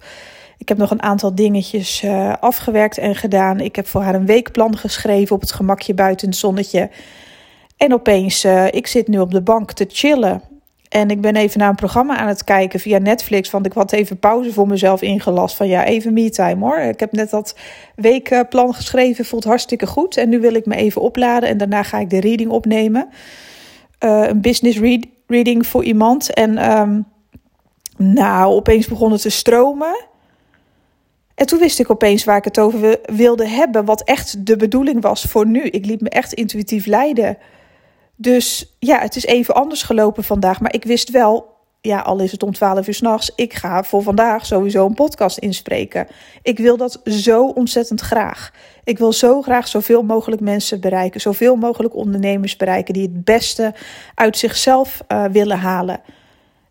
Ik 0.57 0.69
heb 0.69 0.77
nog 0.77 0.91
een 0.91 1.01
aantal 1.01 1.35
dingetjes 1.35 2.03
uh, 2.03 2.33
afgewerkt 2.39 2.97
en 2.97 3.15
gedaan. 3.15 3.59
Ik 3.59 3.75
heb 3.75 3.87
voor 3.87 4.01
haar 4.01 4.15
een 4.15 4.25
weekplan 4.25 4.77
geschreven 4.77 5.35
op 5.35 5.41
het 5.41 5.51
gemakje 5.51 5.93
buiten 5.93 6.27
het 6.27 6.37
zonnetje. 6.37 6.89
En 7.77 7.93
opeens, 7.93 8.45
uh, 8.45 8.67
ik 8.71 8.87
zit 8.87 9.07
nu 9.07 9.19
op 9.19 9.31
de 9.31 9.41
bank 9.41 9.71
te 9.71 9.85
chillen. 9.87 10.41
En 10.89 11.09
ik 11.09 11.21
ben 11.21 11.35
even 11.35 11.59
naar 11.59 11.69
een 11.69 11.75
programma 11.75 12.17
aan 12.17 12.27
het 12.27 12.43
kijken 12.43 12.79
via 12.79 12.97
Netflix. 12.97 13.49
Want 13.49 13.65
ik 13.65 13.73
had 13.73 13.91
even 13.91 14.19
pauze 14.19 14.53
voor 14.53 14.67
mezelf 14.67 15.01
ingelast. 15.01 15.55
Van 15.55 15.67
ja, 15.67 15.85
even 15.85 16.13
me-time 16.13 16.65
hoor. 16.65 16.77
Ik 16.77 16.99
heb 16.99 17.11
net 17.11 17.29
dat 17.29 17.55
weekplan 17.95 18.73
geschreven. 18.73 19.25
Voelt 19.25 19.43
hartstikke 19.43 19.87
goed. 19.87 20.17
En 20.17 20.29
nu 20.29 20.39
wil 20.39 20.53
ik 20.53 20.65
me 20.65 20.75
even 20.75 21.01
opladen. 21.01 21.49
En 21.49 21.57
daarna 21.57 21.83
ga 21.83 21.99
ik 21.99 22.09
de 22.09 22.19
reading 22.19 22.51
opnemen. 22.51 23.09
Uh, 23.99 24.27
een 24.27 24.41
business 24.41 24.79
read 24.79 25.05
reading 25.27 25.67
voor 25.67 25.83
iemand. 25.83 26.33
En 26.33 26.77
um, 26.77 27.05
nou, 27.97 28.53
opeens 28.53 28.87
begon 28.87 29.11
het 29.11 29.21
te 29.21 29.29
stromen. 29.29 30.05
En 31.35 31.45
toen 31.45 31.59
wist 31.59 31.79
ik 31.79 31.91
opeens 31.91 32.23
waar 32.23 32.37
ik 32.37 32.43
het 32.43 32.59
over 32.59 32.99
wilde 33.05 33.47
hebben. 33.47 33.85
Wat 33.85 34.03
echt 34.03 34.45
de 34.45 34.55
bedoeling 34.55 35.01
was 35.01 35.23
voor 35.23 35.47
nu. 35.47 35.61
Ik 35.61 35.85
liet 35.85 36.01
me 36.01 36.09
echt 36.09 36.33
intuïtief 36.33 36.85
leiden. 36.85 37.37
Dus 38.15 38.75
ja, 38.79 38.99
het 38.99 39.15
is 39.15 39.25
even 39.25 39.55
anders 39.55 39.83
gelopen 39.83 40.23
vandaag. 40.23 40.59
Maar 40.59 40.73
ik 40.73 40.83
wist 40.83 41.09
wel, 41.09 41.53
ja, 41.81 41.99
al 41.99 42.19
is 42.19 42.31
het 42.31 42.43
om 42.43 42.53
12 42.53 42.87
uur 42.87 42.93
s'nachts, 42.93 43.31
ik 43.35 43.53
ga 43.53 43.83
voor 43.83 44.03
vandaag 44.03 44.45
sowieso 44.45 44.85
een 44.85 44.93
podcast 44.93 45.37
inspreken. 45.37 46.07
Ik 46.41 46.57
wil 46.57 46.77
dat 46.77 47.01
zo 47.05 47.45
ontzettend 47.47 48.01
graag. 48.01 48.51
Ik 48.83 48.97
wil 48.97 49.13
zo 49.13 49.41
graag 49.41 49.67
zoveel 49.67 50.03
mogelijk 50.03 50.41
mensen 50.41 50.79
bereiken, 50.79 51.21
zoveel 51.21 51.55
mogelijk 51.55 51.95
ondernemers 51.95 52.55
bereiken 52.55 52.93
die 52.93 53.03
het 53.03 53.23
beste 53.23 53.73
uit 54.15 54.37
zichzelf 54.37 55.01
uh, 55.07 55.25
willen 55.25 55.59
halen. 55.59 56.01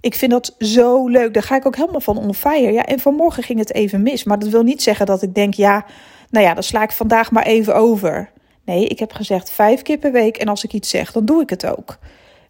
Ik 0.01 0.15
vind 0.15 0.31
dat 0.31 0.55
zo 0.59 1.09
leuk. 1.09 1.35
Daar 1.35 1.43
ga 1.43 1.57
ik 1.57 1.67
ook 1.67 1.77
helemaal 1.77 2.01
van 2.01 2.19
on. 2.19 2.35
Ja, 2.73 2.85
en 2.85 2.99
vanmorgen 2.99 3.43
ging 3.43 3.59
het 3.59 3.73
even 3.73 4.03
mis. 4.03 4.25
Maar 4.25 4.39
dat 4.39 4.49
wil 4.49 4.63
niet 4.63 4.83
zeggen 4.83 5.07
dat 5.07 5.23
ik 5.23 5.35
denk, 5.35 5.55
ja, 5.55 5.85
nou 6.31 6.47
ja, 6.47 6.55
dan 6.55 6.63
sla 6.63 6.83
ik 6.83 6.93
vandaag 6.93 7.31
maar 7.31 7.47
even 7.47 7.75
over. 7.75 8.31
Nee, 8.65 8.87
ik 8.87 8.99
heb 8.99 9.13
gezegd 9.13 9.51
vijf 9.51 9.83
keer 9.83 9.99
per 9.99 10.13
week 10.13 10.37
en 10.37 10.49
als 10.49 10.65
ik 10.65 10.73
iets 10.73 10.91
zeg, 10.91 11.13
dan 11.13 11.25
doe 11.25 11.43
ik 11.43 11.51
het 11.51 11.67
ook. 11.67 11.99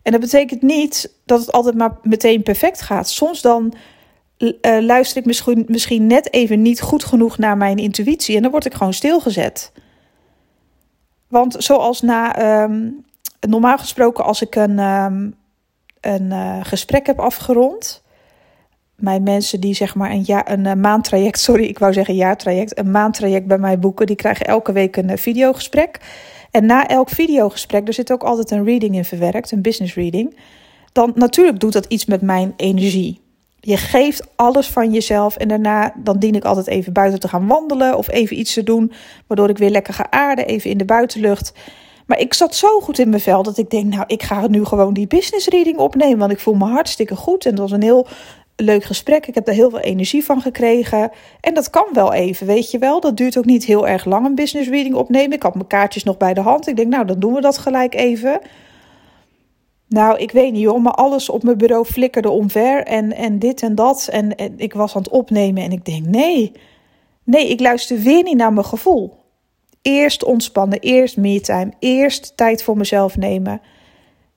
En 0.03 0.13
dat 0.13 0.21
betekent 0.21 0.63
niet 0.63 1.15
dat 1.25 1.41
het 1.41 1.53
altijd 1.53 1.75
maar 1.75 1.99
meteen 2.03 2.43
perfect 2.43 2.83
gaat. 2.83 3.09
Soms 3.09 3.43
dan 3.43 3.75
uh, 4.39 4.53
luister 4.81 5.17
ik 5.17 5.25
misschien, 5.25 5.65
misschien 5.69 6.07
net 6.07 6.33
even 6.33 6.63
niet 6.63 6.81
goed 6.81 7.05
genoeg 7.05 7.39
naar 7.39 7.57
mijn 7.57 7.77
intuïtie 7.77 8.37
en 8.37 8.43
dan 8.43 8.51
word 8.51 8.65
ik 8.65 8.75
gewoon 8.75 8.93
stilgezet. 8.93 9.73
Want 11.29 11.57
zoals 11.59 12.01
na, 12.01 12.63
um, 12.63 13.05
normaal 13.41 13.79
gesproken, 13.79 14.25
als 14.25 14.43
ik 14.43 14.55
een, 14.55 14.79
um, 14.79 15.35
een 16.01 16.31
uh, 16.31 16.59
gesprek 16.63 17.07
heb 17.07 17.21
afgerond, 17.21 18.04
mijn 18.97 19.23
mensen 19.23 19.61
die 19.61 19.75
zeg 19.75 19.95
maar 19.95 20.11
een, 20.11 20.23
ja, 20.27 20.51
een, 20.51 20.67
een 20.67 20.81
maandtraject, 20.81 21.39
sorry, 21.49 21.65
ik 21.65 21.79
wou 21.79 21.93
zeggen 21.93 22.15
jaartraject, 22.15 22.79
een 22.79 22.91
maandtraject 22.91 23.47
bij 23.47 23.59
mij 23.59 23.79
boeken, 23.79 24.07
die 24.07 24.17
krijgen 24.17 24.47
elke 24.47 24.73
week 24.73 24.97
een 24.97 25.19
videogesprek. 25.19 26.01
En 26.51 26.67
na 26.67 26.87
elk 26.87 27.09
videogesprek, 27.09 27.87
er 27.89 27.95
zit 27.95 28.13
ook 28.13 28.23
altijd 28.23 28.51
een 28.51 28.65
reading 28.65 28.95
in 28.95 29.05
verwerkt, 29.05 29.51
een 29.51 29.63
business 29.63 29.95
reading. 29.95 30.37
Dan 30.93 31.13
natuurlijk 31.15 31.61
doet 31.61 31.73
dat 31.73 31.87
iets 31.87 32.05
met 32.05 32.23
mijn 32.23 32.53
energie. 32.57 33.21
Je 33.61 33.77
geeft 33.77 34.27
alles 34.37 34.67
van 34.67 34.93
jezelf 34.93 35.37
en 35.37 35.49
daarna 35.49 35.95
dan 35.97 36.19
dien 36.19 36.35
ik 36.35 36.45
altijd 36.45 36.67
even 36.67 36.93
buiten 36.93 37.21
te 37.21 37.29
gaan 37.29 37.47
wandelen 37.47 37.97
of 37.97 38.11
even 38.11 38.39
iets 38.39 38.55
te 38.55 38.63
doen, 38.63 38.93
waardoor 39.27 39.49
ik 39.49 39.59
weer 39.59 39.71
lekker 39.71 39.95
ga 39.95 40.11
aarden, 40.11 40.47
even 40.47 40.71
in 40.71 40.79
de 40.79 40.85
buitenlucht. 40.85 41.53
Maar 42.07 42.19
ik 42.19 42.35
zat 42.35 42.55
zo 42.55 42.81
goed 42.81 42.99
in 42.99 43.09
mijn 43.09 43.23
vel 43.23 43.43
dat 43.43 43.59
ik 43.59 43.71
denk, 43.71 43.95
nou, 43.95 44.05
ik 44.07 44.23
ga 44.23 44.47
nu 44.47 44.65
gewoon 44.65 44.95
die 44.95 45.07
business 45.07 45.49
reading 45.49 45.79
opnemen, 45.79 46.19
want 46.19 46.33
ik 46.33 46.41
voel 46.41 46.55
me 46.55 46.65
hartstikke 46.65 47.17
goed. 47.17 47.47
En 47.47 47.51
dat 47.51 47.61
was 47.61 47.71
een 47.71 47.83
heel 47.83 48.07
leuk 48.57 48.85
gesprek. 48.85 49.27
Ik 49.27 49.35
heb 49.35 49.45
daar 49.45 49.55
heel 49.55 49.71
veel 49.71 49.81
energie 49.81 50.25
van 50.25 50.41
gekregen. 50.41 51.11
En 51.41 51.55
dat 51.55 51.71
kan 51.71 51.87
wel 51.93 52.13
even, 52.13 52.47
weet 52.47 52.71
je 52.71 52.79
wel. 52.79 53.01
Dat 53.01 53.17
duurt 53.17 53.39
ook 53.39 53.45
niet 53.45 53.65
heel 53.65 53.89
erg 53.89 54.05
lang, 54.05 54.27
een 54.27 54.35
business 54.35 54.69
reading 54.69 54.95
opnemen. 54.95 55.33
Ik 55.33 55.43
had 55.43 55.55
mijn 55.55 55.67
kaartjes 55.67 56.05
nog 56.05 56.17
bij 56.17 56.35
de 56.35 56.41
hand. 56.41 56.67
Ik 56.67 56.77
denk, 56.77 56.89
nou, 56.89 57.07
dan 57.07 57.19
doen 57.19 57.35
we 57.35 57.41
dat 57.41 57.59
gelijk 57.59 57.95
even. 57.95 58.41
Nou, 59.89 60.19
ik 60.19 60.31
weet 60.31 60.53
niet 60.53 60.67
hoor, 60.67 60.83
maar 60.83 60.93
alles 60.93 61.29
op 61.29 61.43
mijn 61.43 61.59
bureau 61.59 61.85
flikkerde 61.85 62.31
omver. 62.31 62.83
En, 62.83 63.13
en 63.13 63.39
dit 63.39 63.63
en 63.63 63.75
dat. 63.75 64.09
En, 64.13 64.35
en 64.35 64.55
ik 64.57 64.73
was 64.73 64.97
aan 64.97 65.03
het 65.03 65.11
opnemen 65.13 65.63
en 65.63 65.73
ik 65.73 65.85
denk, 65.85 66.07
nee. 66.07 66.53
Nee, 67.25 67.49
ik 67.49 67.61
luister 67.61 67.99
weer 67.99 68.23
niet 68.23 68.37
naar 68.37 68.53
mijn 68.53 68.67
gevoel. 68.67 69.23
Eerst 69.83 70.25
ontspannen, 70.25 70.81
eerst 70.81 71.17
me-time, 71.17 71.73
eerst 71.79 72.37
tijd 72.37 72.63
voor 72.63 72.77
mezelf 72.77 73.17
nemen 73.17 73.61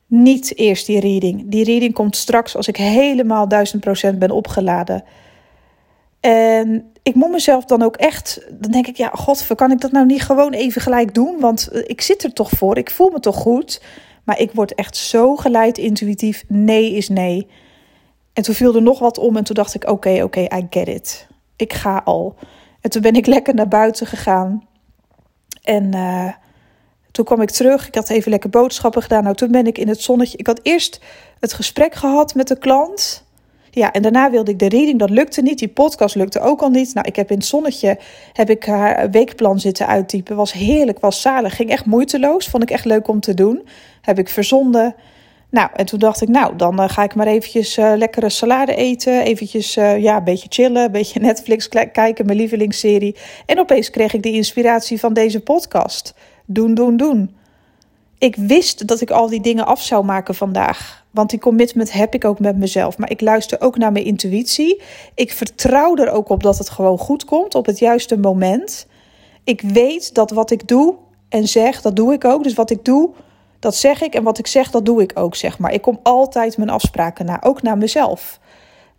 niet 0.07 0.57
eerst 0.57 0.85
die 0.85 0.99
reading. 0.99 1.43
Die 1.45 1.63
reading 1.63 1.93
komt 1.93 2.15
straks 2.15 2.55
als 2.55 2.67
ik 2.67 2.77
helemaal 2.77 3.47
1000% 4.13 4.17
ben 4.17 4.31
opgeladen. 4.31 5.03
En 6.19 6.91
ik 7.03 7.15
moet 7.15 7.31
mezelf 7.31 7.65
dan 7.65 7.81
ook 7.81 7.95
echt, 7.95 8.47
dan 8.51 8.71
denk 8.71 8.87
ik, 8.87 8.97
ja, 8.97 9.09
god, 9.13 9.55
kan 9.55 9.71
ik 9.71 9.81
dat 9.81 9.91
nou 9.91 10.05
niet 10.05 10.21
gewoon 10.21 10.53
even 10.53 10.81
gelijk 10.81 11.13
doen? 11.13 11.39
Want 11.39 11.67
eh, 11.67 11.81
ik 11.85 12.01
zit 12.01 12.23
er 12.23 12.33
toch 12.33 12.49
voor, 12.49 12.77
ik 12.77 12.91
voel 12.91 13.09
me 13.09 13.19
toch 13.19 13.35
goed. 13.35 13.81
Maar 14.23 14.39
ik 14.39 14.51
word 14.51 14.75
echt 14.75 14.97
zo 14.97 15.35
geleid 15.35 15.77
intuïtief, 15.77 16.43
nee 16.47 16.91
is 16.91 17.09
nee. 17.09 17.47
En 18.33 18.43
toen 18.43 18.55
viel 18.55 18.75
er 18.75 18.81
nog 18.81 18.99
wat 18.99 19.17
om 19.17 19.37
en 19.37 19.43
toen 19.43 19.55
dacht 19.55 19.73
ik, 19.73 19.89
oké, 19.89 20.23
oké, 20.23 20.39
I 20.39 20.67
get 20.69 20.87
it. 20.87 21.27
Ik 21.55 21.73
ga 21.73 22.01
al. 22.05 22.35
En 22.81 22.89
toen 22.89 23.01
ben 23.01 23.13
ik 23.13 23.25
lekker 23.25 23.53
naar 23.53 23.67
buiten 23.67 24.07
gegaan. 24.07 24.67
En 25.63 25.95
uh, 25.95 26.33
toen 27.11 27.25
kwam 27.25 27.41
ik 27.41 27.49
terug. 27.49 27.87
Ik 27.87 27.95
had 27.95 28.09
even 28.09 28.31
lekker 28.31 28.49
boodschappen 28.49 29.01
gedaan. 29.01 29.23
Nou, 29.23 29.35
toen 29.35 29.51
ben 29.51 29.67
ik 29.67 29.77
in 29.77 29.87
het 29.87 30.01
zonnetje. 30.01 30.37
Ik 30.37 30.47
had 30.47 30.59
eerst 30.63 30.99
het 31.39 31.53
gesprek 31.53 31.95
gehad 31.95 32.35
met 32.35 32.47
de 32.47 32.57
klant. 32.57 33.25
Ja, 33.71 33.91
en 33.91 34.01
daarna 34.01 34.31
wilde 34.31 34.51
ik 34.51 34.59
de 34.59 34.69
reading. 34.69 34.99
Dat 34.99 35.09
lukte 35.09 35.41
niet. 35.41 35.59
Die 35.59 35.67
podcast 35.67 36.15
lukte 36.15 36.39
ook 36.39 36.61
al 36.61 36.69
niet. 36.69 36.93
Nou, 36.93 37.07
ik 37.07 37.15
heb 37.15 37.31
in 37.31 37.37
het 37.37 37.45
zonnetje 37.45 37.99
heb 38.33 38.49
ik 38.49 38.65
haar 38.65 39.11
weekplan 39.11 39.59
zitten 39.59 39.87
uittypen. 39.87 40.35
Was 40.35 40.51
heerlijk, 40.51 40.99
was 40.99 41.21
zalig. 41.21 41.55
Ging 41.55 41.69
echt 41.69 41.85
moeiteloos. 41.85 42.47
Vond 42.47 42.63
ik 42.63 42.71
echt 42.71 42.85
leuk 42.85 43.07
om 43.07 43.19
te 43.19 43.33
doen. 43.33 43.67
Heb 44.01 44.19
ik 44.19 44.29
verzonden. 44.29 44.95
Nou, 45.49 45.69
en 45.75 45.85
toen 45.85 45.99
dacht 45.99 46.21
ik, 46.21 46.27
nou, 46.27 46.55
dan 46.55 46.81
uh, 46.81 46.89
ga 46.89 47.03
ik 47.03 47.15
maar 47.15 47.27
eventjes 47.27 47.77
uh, 47.77 47.93
lekkere 47.95 48.29
salade 48.29 48.75
eten. 48.75 49.23
Eventjes, 49.23 49.77
uh, 49.77 49.97
ja, 49.97 50.17
een 50.17 50.23
beetje 50.23 50.47
chillen, 50.49 50.83
een 50.83 50.91
beetje 50.91 51.19
Netflix 51.29 51.67
kijken, 51.67 52.25
mijn 52.25 52.37
lievelingsserie. 52.37 53.15
En 53.45 53.59
opeens 53.59 53.89
kreeg 53.89 54.13
ik 54.13 54.21
die 54.21 54.33
inspiratie 54.33 54.99
van 54.99 55.13
deze 55.13 55.39
podcast. 55.39 56.13
Doen, 56.49 56.73
doen, 56.73 56.97
doen. 56.97 57.35
Ik 58.17 58.35
wist 58.35 58.87
dat 58.87 59.01
ik 59.01 59.11
al 59.11 59.29
die 59.29 59.41
dingen 59.41 59.65
af 59.65 59.81
zou 59.81 60.05
maken 60.05 60.35
vandaag. 60.35 61.05
Want 61.11 61.29
die 61.29 61.39
commitment 61.39 61.91
heb 61.91 62.13
ik 62.13 62.25
ook 62.25 62.39
met 62.39 62.57
mezelf. 62.57 62.97
Maar 62.97 63.11
ik 63.11 63.21
luister 63.21 63.61
ook 63.61 63.77
naar 63.77 63.91
mijn 63.91 64.05
intuïtie. 64.05 64.81
Ik 65.15 65.31
vertrouw 65.31 65.95
er 65.95 66.11
ook 66.11 66.29
op 66.29 66.43
dat 66.43 66.57
het 66.57 66.69
gewoon 66.69 66.97
goed 66.97 67.25
komt 67.25 67.55
op 67.55 67.65
het 67.65 67.79
juiste 67.79 68.17
moment. 68.17 68.87
Ik 69.43 69.61
weet 69.61 70.13
dat 70.13 70.31
wat 70.31 70.51
ik 70.51 70.67
doe 70.67 70.95
en 71.29 71.47
zeg, 71.47 71.81
dat 71.81 71.95
doe 71.95 72.13
ik 72.13 72.25
ook. 72.25 72.43
Dus 72.43 72.53
wat 72.53 72.69
ik 72.69 72.85
doe, 72.85 73.09
dat 73.59 73.75
zeg 73.75 74.01
ik. 74.01 74.13
En 74.13 74.23
wat 74.23 74.37
ik 74.37 74.47
zeg, 74.47 74.71
dat 74.71 74.85
doe 74.85 75.01
ik 75.01 75.11
ook, 75.13 75.35
zeg 75.35 75.59
maar. 75.59 75.73
Ik 75.73 75.81
kom 75.81 75.99
altijd 76.03 76.57
mijn 76.57 76.69
afspraken 76.69 77.25
na, 77.25 77.43
ook 77.43 77.61
naar 77.61 77.77
mezelf. 77.77 78.39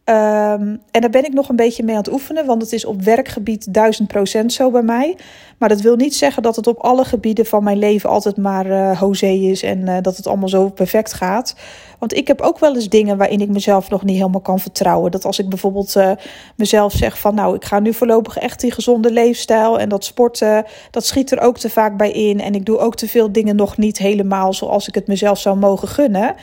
Ehm, 0.09 0.77
en 0.91 1.01
daar 1.01 1.11
ben 1.11 1.25
ik 1.25 1.33
nog 1.33 1.49
een 1.49 1.57
beetje 1.57 1.83
mee 1.83 1.95
aan 1.95 2.03
het 2.03 2.13
oefenen, 2.13 2.47
want 2.47 2.63
het 2.63 2.73
is 2.73 2.85
op 2.85 3.03
werkgebied 3.03 3.73
1000% 3.73 4.53
zo 4.53 4.71
bij 4.71 4.83
mij. 4.83 5.17
Maar 5.59 5.69
dat 5.69 5.81
wil 5.81 5.97
niet 5.97 6.15
zeggen 6.15 6.43
dat 6.43 6.57
het 6.57 6.67
op 6.67 6.79
alle 6.79 7.05
gebieden 7.05 7.47
van 7.47 7.65
mijn 7.65 7.79
leven 7.79 8.11
altijd 8.11 8.37
maar 8.37 8.67
uh, 8.67 9.51
is 9.51 9.63
en 9.63 9.89
eh, 9.89 9.97
dat 10.03 10.17
het 10.17 10.27
allemaal 10.27 10.49
zo 10.49 10.69
perfect 10.69 11.13
gaat. 11.13 11.55
Want 11.99 12.17
ik 12.17 12.27
heb 12.27 12.41
ook 12.41 12.59
wel 12.59 12.75
eens 12.75 12.89
dingen 12.89 13.17
waarin 13.17 13.41
ik 13.41 13.49
mezelf 13.49 13.91
nog 13.91 14.05
niet 14.05 14.17
helemaal 14.17 14.41
kan 14.41 14.59
vertrouwen. 14.59 15.11
Dat 15.11 15.25
als 15.25 15.39
ik 15.39 15.49
bijvoorbeeld 15.49 15.95
uh, 15.97 16.11
mezelf 16.57 16.93
zeg 16.93 17.19
van 17.19 17.35
nou, 17.35 17.55
ik 17.55 17.65
ga 17.65 17.79
nu 17.79 17.95
voorlopig 17.95 18.39
echt 18.39 18.61
die 18.61 18.73
gezonde 18.73 19.13
leefstijl 19.13 19.79
en 19.79 19.89
dat 19.89 20.05
sporten, 20.05 20.65
dat 20.91 21.07
schiet 21.07 21.31
er 21.31 21.41
ook 21.41 21.59
te 21.59 21.71
vaak 21.71 21.97
bij 21.97 22.11
in. 22.11 22.41
En 22.41 22.55
ik 22.55 22.65
doe 22.65 22.79
ook 22.79 22.97
te 22.97 23.09
veel 23.09 23.33
dingen 23.33 23.57
nog 23.57 23.77
niet 23.77 23.99
helemaal 23.99 24.53
zoals 24.53 24.89
ik 24.89 24.95
het 24.95 25.07
mezelf 25.07 25.39
zou 25.39 25.57
mogen 25.57 25.89
gunnen. 25.89 26.35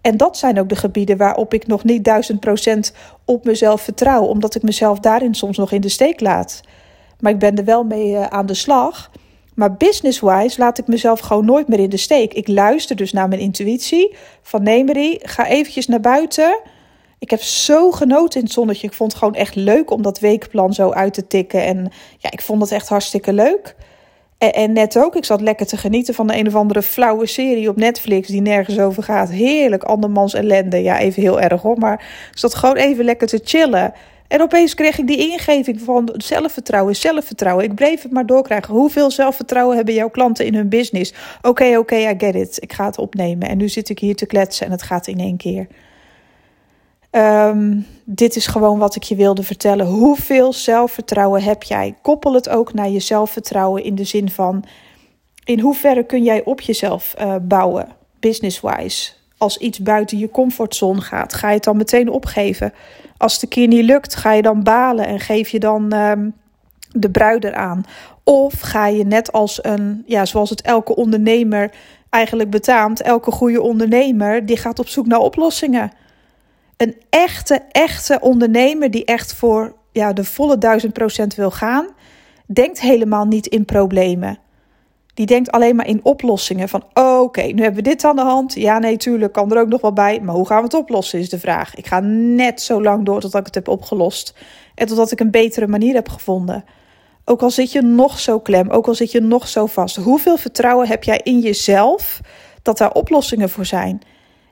En 0.00 0.16
dat 0.16 0.36
zijn 0.36 0.60
ook 0.60 0.68
de 0.68 0.76
gebieden 0.76 1.16
waarop 1.16 1.54
ik 1.54 1.66
nog 1.66 1.84
niet 1.84 2.04
duizend 2.04 2.40
procent 2.40 2.92
op 3.24 3.44
mezelf 3.44 3.80
vertrouw, 3.80 4.22
omdat 4.22 4.54
ik 4.54 4.62
mezelf 4.62 4.98
daarin 4.98 5.34
soms 5.34 5.56
nog 5.56 5.72
in 5.72 5.80
de 5.80 5.88
steek 5.88 6.20
laat. 6.20 6.60
Maar 7.20 7.32
ik 7.32 7.38
ben 7.38 7.56
er 7.56 7.64
wel 7.64 7.84
mee 7.84 8.10
uh, 8.10 8.26
aan 8.26 8.46
de 8.46 8.54
slag. 8.54 9.10
Maar 9.54 9.76
business-wise 9.76 10.58
laat 10.58 10.78
ik 10.78 10.86
mezelf 10.86 11.20
gewoon 11.20 11.44
nooit 11.44 11.68
meer 11.68 11.78
in 11.78 11.90
de 11.90 11.96
steek. 11.96 12.34
Ik 12.34 12.48
luister 12.48 12.96
dus 12.96 13.12
naar 13.12 13.28
mijn 13.28 13.40
intuïtie. 13.40 14.14
Van 14.42 14.62
nee 14.62 14.84
Marie, 14.84 15.18
ga 15.22 15.46
eventjes 15.46 15.86
naar 15.86 16.00
buiten. 16.00 16.60
Ik 17.18 17.30
heb 17.30 17.40
zo 17.40 17.90
genoten 17.90 18.40
in 18.40 18.44
het 18.44 18.54
zonnetje. 18.54 18.86
Ik 18.86 18.92
vond 18.92 19.12
het 19.12 19.18
gewoon 19.18 19.34
echt 19.34 19.54
leuk 19.54 19.90
om 19.90 20.02
dat 20.02 20.18
weekplan 20.18 20.74
zo 20.74 20.90
uit 20.90 21.14
te 21.14 21.26
tikken. 21.26 21.64
En 21.64 21.92
ja, 22.18 22.30
ik 22.30 22.40
vond 22.40 22.60
het 22.62 22.72
echt 22.72 22.88
hartstikke 22.88 23.32
leuk. 23.32 23.76
En, 24.38 24.72
net 24.72 24.98
ook, 24.98 25.16
ik 25.16 25.24
zat 25.24 25.40
lekker 25.40 25.66
te 25.66 25.76
genieten 25.76 26.14
van 26.14 26.26
de 26.26 26.36
een 26.36 26.46
of 26.46 26.54
andere 26.54 26.82
flauwe 26.82 27.26
serie 27.26 27.68
op 27.68 27.76
Netflix 27.76 28.28
die 28.28 28.40
nergens 28.40 28.78
over 28.78 29.02
gaat. 29.02 29.30
Heerlijk, 29.30 29.82
andermans 29.82 30.34
ellende. 30.34 30.82
Ja, 30.82 30.98
even 30.98 31.22
heel 31.22 31.40
erg 31.40 31.62
hoor, 31.62 31.78
maar 31.78 32.28
ik 32.32 32.38
zat 32.38 32.54
gewoon 32.54 32.76
even 32.76 33.04
lekker 33.04 33.26
te 33.26 33.40
chillen. 33.44 33.92
En 34.28 34.42
opeens 34.42 34.74
kreeg 34.74 34.98
ik 34.98 35.06
die 35.06 35.30
ingeving 35.30 35.80
van 35.80 36.14
zelfvertrouwen, 36.16 36.96
zelfvertrouwen. 36.96 37.64
Ik 37.64 37.74
bleef 37.74 38.02
het 38.02 38.12
maar 38.12 38.26
doorkrijgen. 38.26 38.74
Hoeveel 38.74 39.10
zelfvertrouwen 39.10 39.76
hebben 39.76 39.94
jouw 39.94 40.10
klanten 40.10 40.46
in 40.46 40.54
hun 40.54 40.68
business? 40.68 41.14
Oké, 41.42 41.78
oké, 41.78 41.96
I 41.96 42.14
get 42.18 42.34
it. 42.34 42.62
Ik 42.62 42.72
ga 42.72 42.84
het 42.84 42.98
opnemen. 42.98 43.48
En 43.48 43.56
nu 43.56 43.68
zit 43.68 43.88
ik 43.88 43.98
hier 43.98 44.16
te 44.16 44.26
kletsen 44.26 44.66
en 44.66 44.72
het 44.72 44.82
gaat 44.82 45.06
in 45.06 45.18
één 45.18 45.36
keer. 45.36 45.66
Um, 47.10 47.86
dit 48.04 48.36
is 48.36 48.46
gewoon 48.46 48.78
wat 48.78 48.96
ik 48.96 49.02
je 49.02 49.14
wilde 49.16 49.42
vertellen. 49.42 49.86
Hoeveel 49.86 50.52
zelfvertrouwen 50.52 51.42
heb 51.42 51.62
jij? 51.62 51.94
Koppel 52.02 52.34
het 52.34 52.48
ook 52.48 52.74
naar 52.74 52.88
je 52.88 53.00
zelfvertrouwen 53.00 53.84
in 53.84 53.94
de 53.94 54.04
zin 54.04 54.30
van: 54.30 54.64
in 55.44 55.60
hoeverre 55.60 56.04
kun 56.04 56.22
jij 56.22 56.44
op 56.44 56.60
jezelf 56.60 57.14
uh, 57.20 57.34
bouwen, 57.42 57.88
business-wise? 58.20 59.12
Als 59.38 59.58
iets 59.58 59.78
buiten 59.78 60.18
je 60.18 60.30
comfortzone 60.30 61.00
gaat, 61.00 61.34
ga 61.34 61.48
je 61.48 61.54
het 61.54 61.64
dan 61.64 61.76
meteen 61.76 62.10
opgeven? 62.10 62.72
Als 63.16 63.42
een 63.42 63.48
keer 63.48 63.66
niet 63.66 63.84
lukt, 63.84 64.14
ga 64.14 64.32
je 64.32 64.42
dan 64.42 64.62
balen 64.62 65.06
en 65.06 65.20
geef 65.20 65.48
je 65.48 65.58
dan 65.58 65.94
um, 65.94 66.34
de 66.92 67.10
bruider 67.10 67.54
aan? 67.54 67.84
Of 68.24 68.60
ga 68.60 68.86
je 68.86 69.04
net 69.04 69.32
als 69.32 69.64
een, 69.64 70.04
ja, 70.06 70.24
zoals 70.24 70.50
het 70.50 70.62
elke 70.62 70.96
ondernemer 70.96 71.70
eigenlijk 72.10 72.50
betaamt, 72.50 73.02
elke 73.02 73.30
goede 73.30 73.62
ondernemer, 73.62 74.46
die 74.46 74.56
gaat 74.56 74.78
op 74.78 74.88
zoek 74.88 75.06
naar 75.06 75.18
oplossingen 75.18 75.92
een 76.78 76.96
echte, 77.10 77.62
echte 77.70 78.18
ondernemer 78.20 78.90
die 78.90 79.04
echt 79.04 79.34
voor 79.34 79.74
ja, 79.92 80.12
de 80.12 80.24
volle 80.24 80.58
duizend 80.58 80.92
procent 80.92 81.34
wil 81.34 81.50
gaan, 81.50 81.86
denkt 82.46 82.80
helemaal 82.80 83.24
niet 83.24 83.46
in 83.46 83.64
problemen. 83.64 84.38
Die 85.14 85.26
denkt 85.26 85.50
alleen 85.50 85.76
maar 85.76 85.86
in 85.86 86.04
oplossingen. 86.04 86.68
Van 86.68 86.84
oké, 86.94 87.42
nu 87.42 87.62
hebben 87.62 87.82
we 87.82 87.88
dit 87.88 88.04
aan 88.04 88.16
de 88.16 88.22
hand. 88.22 88.54
Ja, 88.54 88.78
nee, 88.78 88.96
tuurlijk, 88.96 89.32
kan 89.32 89.52
er 89.52 89.60
ook 89.60 89.68
nog 89.68 89.80
wel 89.80 89.92
bij. 89.92 90.20
Maar 90.20 90.34
hoe 90.34 90.46
gaan 90.46 90.58
we 90.58 90.64
het 90.64 90.74
oplossen, 90.74 91.18
is 91.18 91.28
de 91.28 91.38
vraag. 91.38 91.74
Ik 91.74 91.86
ga 91.86 92.00
net 92.00 92.60
zo 92.60 92.82
lang 92.82 93.04
door 93.04 93.20
totdat 93.20 93.40
ik 93.40 93.46
het 93.46 93.54
heb 93.54 93.68
opgelost. 93.68 94.34
En 94.74 94.86
totdat 94.86 95.12
ik 95.12 95.20
een 95.20 95.30
betere 95.30 95.66
manier 95.66 95.94
heb 95.94 96.08
gevonden. 96.08 96.64
Ook 97.24 97.42
al 97.42 97.50
zit 97.50 97.72
je 97.72 97.82
nog 97.82 98.18
zo 98.18 98.40
klem, 98.40 98.70
ook 98.70 98.86
al 98.86 98.94
zit 98.94 99.12
je 99.12 99.20
nog 99.20 99.48
zo 99.48 99.66
vast. 99.66 99.96
Hoeveel 99.96 100.36
vertrouwen 100.36 100.88
heb 100.88 101.04
jij 101.04 101.20
in 101.22 101.40
jezelf 101.40 102.20
dat 102.62 102.78
daar 102.78 102.92
oplossingen 102.92 103.50
voor 103.50 103.66
zijn? 103.66 104.02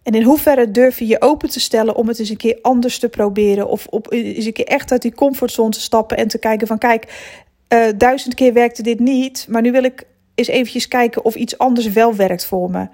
En 0.07 0.15
in 0.15 0.23
hoeverre 0.23 0.71
durf 0.71 0.99
je 0.99 1.07
je 1.07 1.21
open 1.21 1.51
te 1.51 1.61
stellen 1.61 1.97
om 1.97 2.09
het 2.09 2.19
eens 2.19 2.29
een 2.29 2.37
keer 2.37 2.59
anders 2.63 2.99
te 2.99 3.09
proberen? 3.09 3.69
Of 3.69 3.87
op, 3.87 4.13
eens 4.13 4.45
een 4.45 4.53
keer 4.53 4.67
echt 4.67 4.93
uit 4.93 5.03
die 5.03 5.15
comfortzone 5.15 5.71
te 5.71 5.81
stappen 5.81 6.17
en 6.17 6.29
te 6.29 6.39
kijken 6.39 6.67
van 6.67 6.79
kijk, 6.79 7.33
uh, 7.69 7.87
duizend 7.97 8.35
keer 8.35 8.53
werkte 8.53 8.83
dit 8.83 9.01
niet, 9.01 9.47
maar 9.49 9.63
nu 9.63 9.73
wil 9.73 9.83
ik 9.83 10.07
eens 10.35 10.49
eventjes 10.49 10.89
kijken 10.89 11.25
of 11.25 11.35
iets 11.35 11.59
anders 11.59 11.87
wel 11.87 12.15
werkt 12.15 12.45
voor 12.45 12.71
me. 12.71 12.89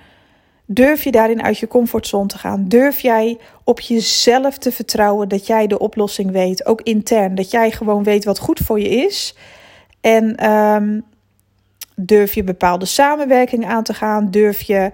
Durf 0.67 1.05
je 1.05 1.11
daarin 1.11 1.43
uit 1.43 1.59
je 1.59 1.67
comfortzone 1.67 2.27
te 2.27 2.39
gaan? 2.39 2.69
Durf 2.69 3.01
jij 3.01 3.39
op 3.65 3.81
jezelf 3.81 4.59
te 4.59 4.73
vertrouwen 4.73 5.29
dat 5.29 5.47
jij 5.47 5.67
de 5.67 5.79
oplossing 5.79 6.31
weet, 6.31 6.67
ook 6.67 6.83
intern, 6.83 7.35
dat 7.35 7.51
jij 7.51 7.71
gewoon 7.71 8.03
weet 8.03 8.25
wat 8.25 8.39
goed 8.39 8.59
voor 8.59 8.81
je 8.81 8.89
is? 8.89 9.37
En 10.01 10.51
um, 10.51 11.05
durf 11.97 12.35
je 12.35 12.45
bepaalde 12.45 12.87
samenwerking 12.87 13.67
aan 13.67 13.83
te 13.83 13.95
gaan? 13.95 14.31
Durf 14.31 14.61
je 14.61 14.91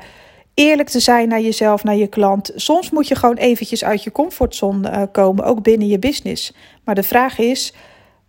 eerlijk 0.59 0.89
te 0.89 1.01
zijn 1.01 1.29
naar 1.29 1.41
jezelf, 1.41 1.85
naar 1.85 1.97
je 1.97 2.07
klant. 2.07 2.53
Soms 2.55 2.91
moet 2.91 3.09
je 3.09 3.15
gewoon 3.15 3.37
eventjes 3.37 3.85
uit 3.85 4.03
je 4.03 4.13
comfortzone 4.13 4.91
uh, 4.91 5.03
komen, 5.13 5.45
ook 5.45 5.63
binnen 5.63 5.89
je 5.89 5.99
business. 5.99 6.55
Maar 6.85 6.95
de 6.95 7.03
vraag 7.03 7.39
is, 7.39 7.75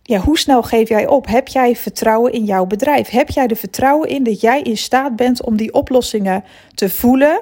ja, 0.02 0.18
hoe 0.18 0.38
snel 0.38 0.62
geef 0.62 0.88
jij 0.88 1.06
op? 1.06 1.26
Heb 1.26 1.48
jij 1.48 1.76
vertrouwen 1.76 2.32
in 2.32 2.44
jouw 2.44 2.66
bedrijf? 2.66 3.08
Heb 3.08 3.30
jij 3.30 3.46
er 3.46 3.56
vertrouwen 3.56 4.08
in 4.08 4.22
dat 4.22 4.40
jij 4.40 4.62
in 4.62 4.76
staat 4.76 5.16
bent 5.16 5.44
om 5.44 5.56
die 5.56 5.74
oplossingen 5.74 6.44
te 6.74 6.88
voelen, 6.88 7.40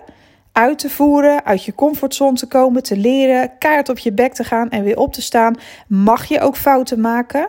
uit 0.52 0.78
te 0.78 0.90
voeren, 0.90 1.44
uit 1.44 1.64
je 1.64 1.74
comfortzone 1.74 2.36
te 2.36 2.46
komen, 2.46 2.82
te 2.82 2.96
leren, 2.96 3.58
kaart 3.58 3.88
op 3.88 3.98
je 3.98 4.12
bek 4.12 4.32
te 4.32 4.44
gaan 4.44 4.70
en 4.70 4.84
weer 4.84 4.98
op 4.98 5.12
te 5.12 5.22
staan? 5.22 5.56
Mag 5.86 6.24
je 6.24 6.40
ook 6.40 6.56
fouten 6.56 7.00
maken? 7.00 7.48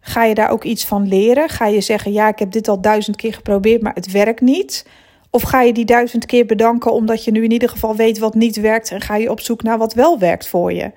Ga 0.00 0.24
je 0.24 0.34
daar 0.34 0.50
ook 0.50 0.64
iets 0.64 0.84
van 0.84 1.08
leren? 1.08 1.48
Ga 1.48 1.66
je 1.66 1.80
zeggen, 1.80 2.12
ja, 2.12 2.28
ik 2.28 2.38
heb 2.38 2.52
dit 2.52 2.68
al 2.68 2.80
duizend 2.80 3.16
keer 3.16 3.34
geprobeerd, 3.34 3.82
maar 3.82 3.94
het 3.94 4.10
werkt 4.10 4.40
niet? 4.40 4.84
Of 5.34 5.42
ga 5.42 5.60
je 5.62 5.72
die 5.72 5.84
duizend 5.84 6.26
keer 6.26 6.46
bedanken 6.46 6.92
omdat 6.92 7.24
je 7.24 7.30
nu 7.30 7.44
in 7.44 7.50
ieder 7.50 7.68
geval 7.68 7.96
weet 7.96 8.18
wat 8.18 8.34
niet 8.34 8.56
werkt 8.56 8.90
en 8.90 9.00
ga 9.00 9.16
je 9.16 9.30
op 9.30 9.40
zoek 9.40 9.62
naar 9.62 9.78
wat 9.78 9.94
wel 9.94 10.18
werkt 10.18 10.46
voor 10.46 10.72
je? 10.72 10.92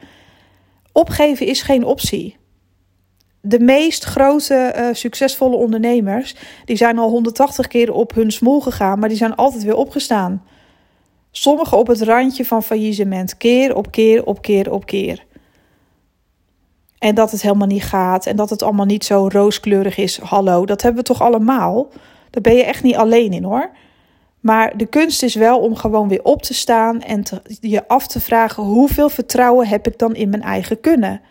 Opgeven 0.92 1.46
is 1.46 1.62
geen 1.62 1.84
optie. 1.84 2.38
De 3.42 3.60
meest 3.60 4.04
grote 4.04 4.74
uh, 4.78 4.88
succesvolle 4.92 5.56
ondernemers, 5.56 6.36
die 6.66 6.76
zijn 6.76 6.98
al 6.98 7.10
180 7.10 7.68
keer 7.68 7.94
op 7.94 8.14
hun 8.14 8.32
smoel 8.32 8.62
gegaan, 8.62 9.00
maar 9.00 9.10
die 9.10 9.18
zijn 9.18 9.36
altijd 9.36 9.64
weer 9.64 9.76
opgestaan. 9.76 10.44
Sommigen 11.32 11.78
op 11.78 11.88
het 11.88 12.02
randje 12.02 12.46
van 12.46 12.64
faillissement, 12.64 13.38
keer 13.38 13.76
op 13.76 13.92
keer 13.92 14.26
op 14.26 14.42
keer 14.42 14.72
op 14.72 14.86
keer. 14.86 15.26
En 16.98 17.16
dat 17.16 17.32
het 17.32 17.42
helemaal 17.42 17.68
niet 17.68 17.84
gaat 17.84 18.26
en 18.26 18.36
dat 18.36 18.50
het 18.50 18.64
allemaal 18.64 18.86
niet 18.86 19.06
zo 19.06 19.28
rooskleurig 19.32 19.98
is. 19.98 20.18
Hallo, 20.18 20.66
dat 20.66 20.82
hebben 20.82 21.02
we 21.02 21.08
toch 21.08 21.22
allemaal? 21.22 21.88
Daar 22.30 22.42
ben 22.42 22.56
je 22.56 22.64
echt 22.64 22.84
niet 22.84 22.96
alleen 22.96 23.34
in 23.34 23.44
hoor. 23.44 23.70
Maar 24.46 24.78
de 24.78 24.86
kunst 24.86 25.24
is 25.24 25.36
wel 25.36 25.60
om 25.60 25.76
gewoon 25.76 26.08
weer 26.08 26.24
op 26.24 26.42
te 26.42 26.54
staan 26.54 27.02
en 27.02 27.24
je 27.60 27.88
af 27.88 28.08
te 28.08 28.20
vragen: 28.20 28.64
hoeveel 28.64 29.10
vertrouwen 29.10 29.68
heb 29.68 29.88
ik 29.88 29.98
dan 29.98 30.16
in 30.16 30.30
mijn 30.30 30.42
eigen 30.42 30.80
kunnen? 30.80 31.22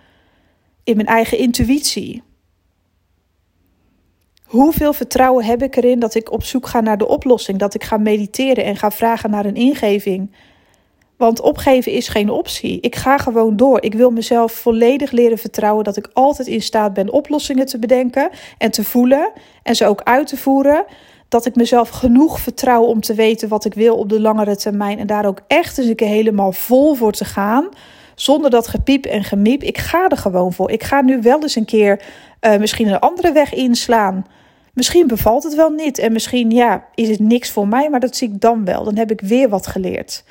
in 0.84 0.96
mijn 0.96 1.08
eigen 1.08 1.38
intuïtie? 1.38 2.22
Hoeveel 4.44 4.92
vertrouwen 4.92 5.44
heb 5.44 5.62
ik 5.62 5.76
erin 5.76 5.98
dat 5.98 6.14
ik 6.14 6.32
op 6.32 6.44
zoek 6.44 6.66
ga 6.66 6.80
naar 6.80 6.98
de 6.98 7.08
oplossing? 7.08 7.58
Dat 7.58 7.74
ik 7.74 7.84
ga 7.84 7.96
mediteren 7.96 8.64
en 8.64 8.76
ga 8.76 8.90
vragen 8.90 9.30
naar 9.30 9.44
een 9.44 9.54
ingeving? 9.54 10.34
Want 11.16 11.40
opgeven 11.40 11.92
is 11.92 12.08
geen 12.08 12.30
optie. 12.30 12.80
Ik 12.80 12.96
ga 12.96 13.18
gewoon 13.18 13.56
door. 13.56 13.82
Ik 13.82 13.94
wil 13.94 14.10
mezelf 14.10 14.52
volledig 14.52 15.10
leren 15.10 15.38
vertrouwen 15.38 15.84
dat 15.84 15.96
ik 15.96 16.10
altijd 16.12 16.48
in 16.48 16.62
staat 16.62 16.92
ben 16.92 17.12
oplossingen 17.12 17.66
te 17.66 17.78
bedenken 17.78 18.30
en 18.58 18.70
te 18.70 18.84
voelen 18.84 19.32
en 19.62 19.76
ze 19.76 19.86
ook 19.86 20.02
uit 20.02 20.26
te 20.26 20.36
voeren. 20.36 20.84
Dat 21.34 21.46
ik 21.46 21.54
mezelf 21.54 21.88
genoeg 21.88 22.40
vertrouw 22.40 22.82
om 22.82 23.00
te 23.00 23.14
weten 23.14 23.48
wat 23.48 23.64
ik 23.64 23.74
wil 23.74 23.96
op 23.96 24.08
de 24.08 24.20
langere 24.20 24.56
termijn 24.56 24.98
en 24.98 25.06
daar 25.06 25.26
ook 25.26 25.40
echt 25.46 25.78
eens 25.78 25.86
een 25.86 25.94
keer 25.94 26.08
helemaal 26.08 26.52
vol 26.52 26.94
voor 26.94 27.12
te 27.12 27.24
gaan. 27.24 27.68
Zonder 28.14 28.50
dat 28.50 28.68
gepiep 28.68 29.04
en 29.04 29.24
gemiep. 29.24 29.62
Ik 29.62 29.78
ga 29.78 30.08
er 30.08 30.16
gewoon 30.16 30.52
voor. 30.52 30.70
Ik 30.70 30.82
ga 30.82 31.00
nu 31.00 31.20
wel 31.20 31.42
eens 31.42 31.56
een 31.56 31.64
keer 31.64 32.02
uh, 32.40 32.56
misschien 32.56 32.88
een 32.88 32.98
andere 32.98 33.32
weg 33.32 33.54
inslaan. 33.54 34.26
Misschien 34.72 35.06
bevalt 35.06 35.42
het 35.42 35.54
wel 35.54 35.70
niet 35.70 35.98
en 35.98 36.12
misschien 36.12 36.50
ja, 36.50 36.84
is 36.94 37.08
het 37.08 37.20
niks 37.20 37.50
voor 37.50 37.68
mij, 37.68 37.90
maar 37.90 38.00
dat 38.00 38.16
zie 38.16 38.28
ik 38.28 38.40
dan 38.40 38.64
wel. 38.64 38.84
Dan 38.84 38.96
heb 38.96 39.10
ik 39.10 39.20
weer 39.20 39.48
wat 39.48 39.66
geleerd. 39.66 40.24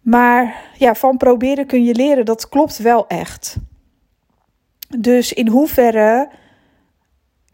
Maar 0.00 0.54
ja, 0.78 0.94
van 0.94 1.16
proberen 1.16 1.66
kun 1.66 1.84
je 1.84 1.94
leren, 1.94 2.24
dat 2.24 2.48
klopt 2.48 2.78
wel 2.78 3.06
echt. 3.06 3.56
Dus 4.98 5.32
in 5.32 5.48
hoeverre 5.48 6.28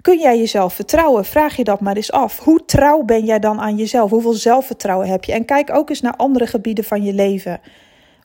kun 0.03 0.19
jij 0.19 0.39
jezelf 0.39 0.75
vertrouwen? 0.75 1.25
Vraag 1.25 1.57
je 1.57 1.65
dat 1.65 1.81
maar 1.81 1.97
eens 1.97 2.13
af. 2.13 2.39
Hoe 2.39 2.65
trouw 2.65 3.03
ben 3.03 3.25
jij 3.25 3.39
dan 3.39 3.61
aan 3.61 3.77
jezelf? 3.77 4.11
Hoeveel 4.11 4.33
zelfvertrouwen 4.33 5.09
heb 5.09 5.25
je? 5.25 5.33
En 5.33 5.45
kijk 5.45 5.75
ook 5.75 5.89
eens 5.89 6.01
naar 6.01 6.17
andere 6.17 6.47
gebieden 6.47 6.85
van 6.85 7.03
je 7.03 7.13
leven. 7.13 7.61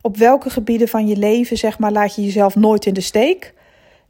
Op 0.02 0.18
welke 0.18 0.50
gebieden 0.50 0.88
van 0.88 1.08
je 1.08 1.16
leven, 1.16 1.58
zeg 1.58 1.80
maar, 1.80 1.92
laat 1.92 2.16
je 2.16 2.24
jezelf 2.24 2.56
nooit 2.56 2.86
in 2.86 2.94
de 2.94 3.02
steek? 3.02 3.54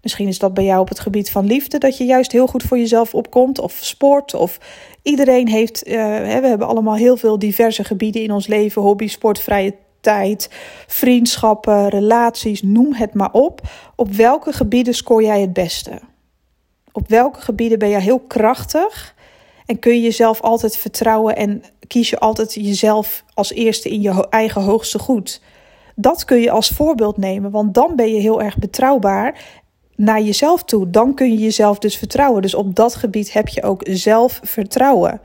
Misschien 0.02 0.28
is 0.28 0.40
dat 0.40 0.54
bij 0.54 0.64
jou 0.64 0.80
op 0.80 0.90
het 0.90 1.00
gebied 1.00 1.30
van 1.30 1.46
liefde, 1.46 1.78
dat 1.78 1.98
je 1.98 2.06
juist 2.06 2.32
heel 2.32 2.48
goed 2.48 2.64
voor 2.64 2.78
jezelf 2.78 3.14
opkomt, 3.14 3.60
of 3.60 3.78
sport, 3.82 4.34
of 4.34 4.58
iedereen 5.02 5.48
heeft, 5.48 5.88
uh, 5.88 5.94
we 5.94 6.48
hebben 6.48 6.68
allemaal 6.68 6.96
heel 6.96 7.18
veel 7.18 7.40
diverse 7.40 7.84
gebieden 7.84 8.22
in 8.22 8.32
ons 8.32 8.48
leven, 8.48 8.82
hobby, 8.82 9.08
sport, 9.08 9.40
vrije 9.40 9.76
tijd, 10.02 10.50
vriendschappen, 10.88 11.90
relaties, 11.90 12.62
noem 12.62 12.94
het 12.94 13.14
maar 13.14 13.32
op. 13.32 13.62
Op 13.96 14.12
welke 14.12 14.54
gebieden 14.54 14.94
scoor 14.94 15.24
jij 15.24 15.42
het 15.42 15.54
beste? 15.54 16.00
Op 16.98 17.08
welke 17.08 17.42
gebieden 17.42 17.80
ben 17.80 17.90
je 17.90 18.00
heel 18.00 18.20
krachtig 18.20 19.16
en 19.66 19.80
kun 19.80 19.94
je 19.94 20.02
jezelf 20.02 20.42
altijd 20.42 20.78
vertrouwen 20.78 21.36
en 21.36 21.64
kies 21.88 22.10
je 22.10 22.20
altijd 22.20 22.54
jezelf 22.54 23.24
als 23.34 23.54
eerste 23.54 23.90
in 23.90 24.02
je 24.02 24.28
eigen 24.30 24.62
hoogste 24.62 25.00
goed? 25.00 25.42
Dat 25.96 26.26
kun 26.26 26.40
je 26.40 26.52
als 26.52 26.70
voorbeeld 26.70 27.18
nemen, 27.18 27.52
want 27.52 27.74
dan 27.74 27.96
ben 27.96 28.14
je 28.14 28.20
heel 28.20 28.42
erg 28.42 28.58
betrouwbaar 28.58 29.40
naar 29.96 30.22
jezelf 30.22 30.64
toe. 30.64 30.90
Dan 30.90 31.14
kun 31.14 31.32
je 31.32 31.38
jezelf 31.38 31.80
dus 31.80 31.98
vertrouwen. 31.98 32.42
Dus 32.42 32.56
op 32.56 32.76
dat 32.76 32.96
gebied 32.96 33.34
heb 33.34 33.48
je 33.48 33.64
ook 33.64 33.82
zelfvertrouwen. 33.90 35.22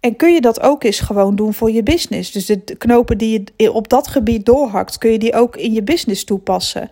En 0.00 0.16
kun 0.16 0.32
je 0.32 0.40
dat 0.40 0.60
ook 0.60 0.84
eens 0.84 1.00
gewoon 1.00 1.36
doen 1.36 1.54
voor 1.54 1.70
je 1.70 1.82
business? 1.82 2.32
Dus 2.32 2.46
de 2.46 2.58
knopen 2.78 3.18
die 3.18 3.44
je 3.56 3.72
op 3.72 3.88
dat 3.88 4.06
gebied 4.06 4.46
doorhakt, 4.46 4.98
kun 4.98 5.10
je 5.10 5.18
die 5.18 5.34
ook 5.34 5.56
in 5.56 5.72
je 5.72 5.82
business 5.82 6.24
toepassen. 6.24 6.90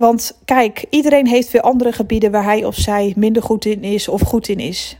Want 0.00 0.38
kijk, 0.44 0.84
iedereen 0.90 1.26
heeft 1.26 1.50
weer 1.50 1.62
andere 1.62 1.92
gebieden 1.92 2.30
waar 2.30 2.44
hij 2.44 2.64
of 2.64 2.74
zij 2.74 3.12
minder 3.16 3.42
goed 3.42 3.64
in 3.64 3.82
is 3.82 4.08
of 4.08 4.20
goed 4.20 4.48
in 4.48 4.58
is. 4.58 4.98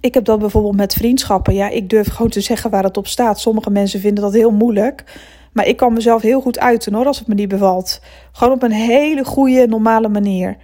Ik 0.00 0.14
heb 0.14 0.24
dat 0.24 0.38
bijvoorbeeld 0.38 0.76
met 0.76 0.94
vriendschappen. 0.94 1.54
Ja, 1.54 1.68
ik 1.68 1.90
durf 1.90 2.08
gewoon 2.08 2.30
te 2.30 2.40
zeggen 2.40 2.70
waar 2.70 2.82
het 2.82 2.96
op 2.96 3.06
staat. 3.06 3.40
Sommige 3.40 3.70
mensen 3.70 4.00
vinden 4.00 4.24
dat 4.24 4.32
heel 4.32 4.50
moeilijk. 4.50 5.04
Maar 5.52 5.66
ik 5.66 5.76
kan 5.76 5.92
mezelf 5.92 6.22
heel 6.22 6.40
goed 6.40 6.58
uiten 6.58 6.94
hoor, 6.94 7.06
als 7.06 7.18
het 7.18 7.28
me 7.28 7.34
niet 7.34 7.48
bevalt. 7.48 8.00
Gewoon 8.32 8.54
op 8.54 8.62
een 8.62 8.72
hele 8.72 9.24
goede, 9.24 9.66
normale 9.66 10.08
manier. 10.08 10.56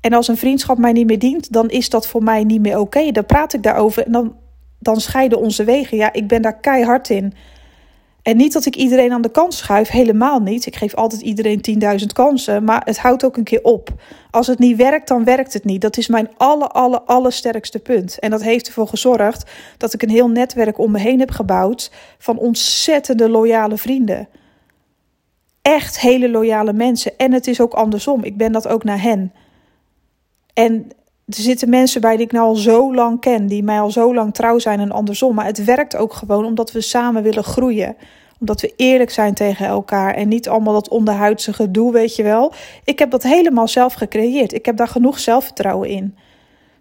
En 0.00 0.12
als 0.12 0.28
een 0.28 0.36
vriendschap 0.36 0.78
mij 0.78 0.92
niet 0.92 1.06
meer 1.06 1.18
dient, 1.18 1.52
dan 1.52 1.68
is 1.68 1.90
dat 1.90 2.06
voor 2.06 2.22
mij 2.22 2.44
niet 2.44 2.60
meer 2.60 2.78
oké. 2.78 3.10
Dan 3.10 3.26
praat 3.26 3.52
ik 3.52 3.62
daarover 3.62 4.06
en 4.06 4.12
dan, 4.12 4.36
dan 4.78 5.00
scheiden 5.00 5.40
onze 5.40 5.64
wegen. 5.64 5.96
Ja, 5.96 6.12
ik 6.12 6.28
ben 6.28 6.42
daar 6.42 6.60
keihard 6.60 7.10
in. 7.10 7.32
En 8.22 8.36
niet 8.36 8.52
dat 8.52 8.66
ik 8.66 8.76
iedereen 8.76 9.12
aan 9.12 9.22
de 9.22 9.30
kant 9.30 9.54
schuif, 9.54 9.88
helemaal 9.88 10.40
niet. 10.40 10.66
Ik 10.66 10.76
geef 10.76 10.94
altijd 10.94 11.20
iedereen 11.20 11.60
10.000 12.00 12.06
kansen, 12.12 12.64
maar 12.64 12.82
het 12.84 12.98
houdt 12.98 13.24
ook 13.24 13.36
een 13.36 13.44
keer 13.44 13.62
op. 13.62 13.88
Als 14.30 14.46
het 14.46 14.58
niet 14.58 14.76
werkt, 14.76 15.08
dan 15.08 15.24
werkt 15.24 15.52
het 15.52 15.64
niet. 15.64 15.80
Dat 15.80 15.96
is 15.96 16.08
mijn 16.08 16.28
alle, 16.36 16.68
alle, 16.68 17.02
allersterkste 17.02 17.78
punt. 17.78 18.18
En 18.18 18.30
dat 18.30 18.42
heeft 18.42 18.66
ervoor 18.66 18.88
gezorgd 18.88 19.50
dat 19.76 19.94
ik 19.94 20.02
een 20.02 20.10
heel 20.10 20.28
netwerk 20.28 20.78
om 20.78 20.90
me 20.90 20.98
heen 20.98 21.18
heb 21.18 21.30
gebouwd 21.30 21.90
van 22.18 22.38
ontzettende 22.38 23.28
loyale 23.28 23.76
vrienden. 23.76 24.28
Echt 25.62 26.00
hele 26.00 26.30
loyale 26.30 26.72
mensen. 26.72 27.18
En 27.18 27.32
het 27.32 27.46
is 27.46 27.60
ook 27.60 27.74
andersom. 27.74 28.24
Ik 28.24 28.36
ben 28.36 28.52
dat 28.52 28.68
ook 28.68 28.84
naar 28.84 29.02
hen. 29.02 29.32
En 30.54 30.90
er 31.36 31.42
zitten 31.42 31.68
mensen 31.68 32.00
bij 32.00 32.16
die 32.16 32.26
ik 32.26 32.32
nou 32.32 32.46
al 32.46 32.54
zo 32.54 32.94
lang 32.94 33.20
ken, 33.20 33.46
die 33.46 33.62
mij 33.62 33.80
al 33.80 33.90
zo 33.90 34.14
lang 34.14 34.34
trouw 34.34 34.58
zijn 34.58 34.80
en 34.80 34.90
andersom. 34.90 35.34
Maar 35.34 35.44
het 35.44 35.64
werkt 35.64 35.96
ook 35.96 36.12
gewoon 36.12 36.44
omdat 36.44 36.72
we 36.72 36.80
samen 36.80 37.22
willen 37.22 37.44
groeien. 37.44 37.96
Omdat 38.40 38.60
we 38.60 38.72
eerlijk 38.76 39.10
zijn 39.10 39.34
tegen 39.34 39.66
elkaar 39.66 40.14
en 40.14 40.28
niet 40.28 40.48
allemaal 40.48 40.72
dat 40.72 40.88
onderhuidse 40.88 41.52
gedoe, 41.52 41.92
weet 41.92 42.16
je 42.16 42.22
wel. 42.22 42.52
Ik 42.84 42.98
heb 42.98 43.10
dat 43.10 43.22
helemaal 43.22 43.68
zelf 43.68 43.92
gecreëerd. 43.92 44.52
Ik 44.52 44.66
heb 44.66 44.76
daar 44.76 44.88
genoeg 44.88 45.18
zelfvertrouwen 45.18 45.88
in. 45.88 46.16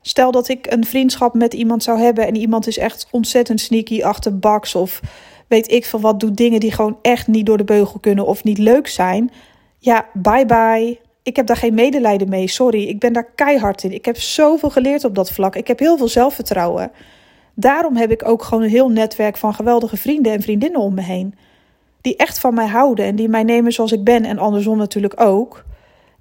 Stel 0.01 0.31
dat 0.31 0.47
ik 0.47 0.71
een 0.71 0.85
vriendschap 0.85 1.33
met 1.33 1.53
iemand 1.53 1.83
zou 1.83 1.99
hebben 1.99 2.27
en 2.27 2.35
iemand 2.35 2.67
is 2.67 2.77
echt 2.77 3.07
ontzettend 3.11 3.61
sneaky 3.61 4.03
achterbaks 4.03 4.75
of 4.75 5.01
weet 5.47 5.71
ik 5.71 5.85
veel 5.85 5.99
wat, 5.99 6.19
doet 6.19 6.37
dingen 6.37 6.59
die 6.59 6.71
gewoon 6.71 6.97
echt 7.01 7.27
niet 7.27 7.45
door 7.45 7.57
de 7.57 7.63
beugel 7.63 7.99
kunnen 7.99 8.25
of 8.25 8.43
niet 8.43 8.57
leuk 8.57 8.87
zijn. 8.87 9.31
Ja, 9.77 10.05
bye 10.13 10.45
bye 10.45 11.08
ik 11.29 11.35
heb 11.35 11.47
daar 11.47 11.57
geen 11.57 11.73
medelijden 11.73 12.29
mee. 12.29 12.47
Sorry, 12.47 12.83
ik 12.83 12.99
ben 12.99 13.13
daar 13.13 13.31
keihard 13.35 13.83
in. 13.83 13.91
Ik 13.91 14.05
heb 14.05 14.17
zoveel 14.17 14.69
geleerd 14.69 15.03
op 15.03 15.15
dat 15.15 15.31
vlak. 15.31 15.55
Ik 15.55 15.67
heb 15.67 15.79
heel 15.79 15.97
veel 15.97 16.07
zelfvertrouwen. 16.07 16.91
Daarom 17.53 17.95
heb 17.95 18.11
ik 18.11 18.27
ook 18.27 18.43
gewoon 18.43 18.63
een 18.63 18.69
heel 18.69 18.89
netwerk 18.89 19.37
van 19.37 19.53
geweldige 19.53 19.97
vrienden 19.97 20.31
en 20.31 20.41
vriendinnen 20.41 20.81
om 20.81 20.93
me 20.93 21.01
heen. 21.01 21.35
Die 22.01 22.15
echt 22.15 22.39
van 22.39 22.53
mij 22.53 22.67
houden 22.67 23.05
en 23.05 23.15
die 23.15 23.29
mij 23.29 23.43
nemen 23.43 23.71
zoals 23.71 23.91
ik 23.91 24.03
ben 24.03 24.25
en 24.25 24.37
andersom 24.37 24.77
natuurlijk 24.77 25.21
ook. 25.21 25.63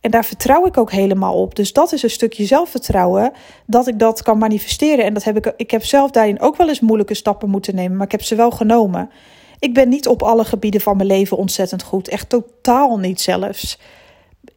En 0.01 0.11
daar 0.11 0.25
vertrouw 0.25 0.67
ik 0.67 0.77
ook 0.77 0.93
helemaal 0.93 1.41
op. 1.41 1.57
Dus 1.57 1.73
dat 1.73 1.93
is 1.93 2.03
een 2.03 2.11
stukje 2.11 2.47
zelfvertrouwen 2.47 3.33
dat 3.67 3.87
ik 3.87 3.99
dat 3.99 4.23
kan 4.23 4.39
manifesteren. 4.39 5.05
En 5.05 5.15
dat 5.15 5.25
heb 5.25 5.37
ik, 5.37 5.53
ik 5.57 5.71
heb 5.71 5.85
zelf 5.85 6.11
daarin 6.11 6.41
ook 6.41 6.57
wel 6.57 6.69
eens 6.69 6.81
moeilijke 6.81 7.15
stappen 7.15 7.51
moeten 7.51 7.75
nemen, 7.75 7.97
maar 7.97 8.07
ik 8.07 8.13
heb 8.13 8.23
ze 8.23 8.35
wel 8.35 8.51
genomen. 8.51 9.11
Ik 9.59 9.75
ben 9.75 9.89
niet 9.89 10.09
op 10.09 10.23
alle 10.23 10.45
gebieden 10.45 10.81
van 10.81 10.97
mijn 10.97 11.09
leven 11.09 11.37
ontzettend 11.37 11.83
goed. 11.83 12.09
Echt 12.09 12.29
totaal 12.29 12.99
niet 12.99 13.21
zelfs 13.21 13.79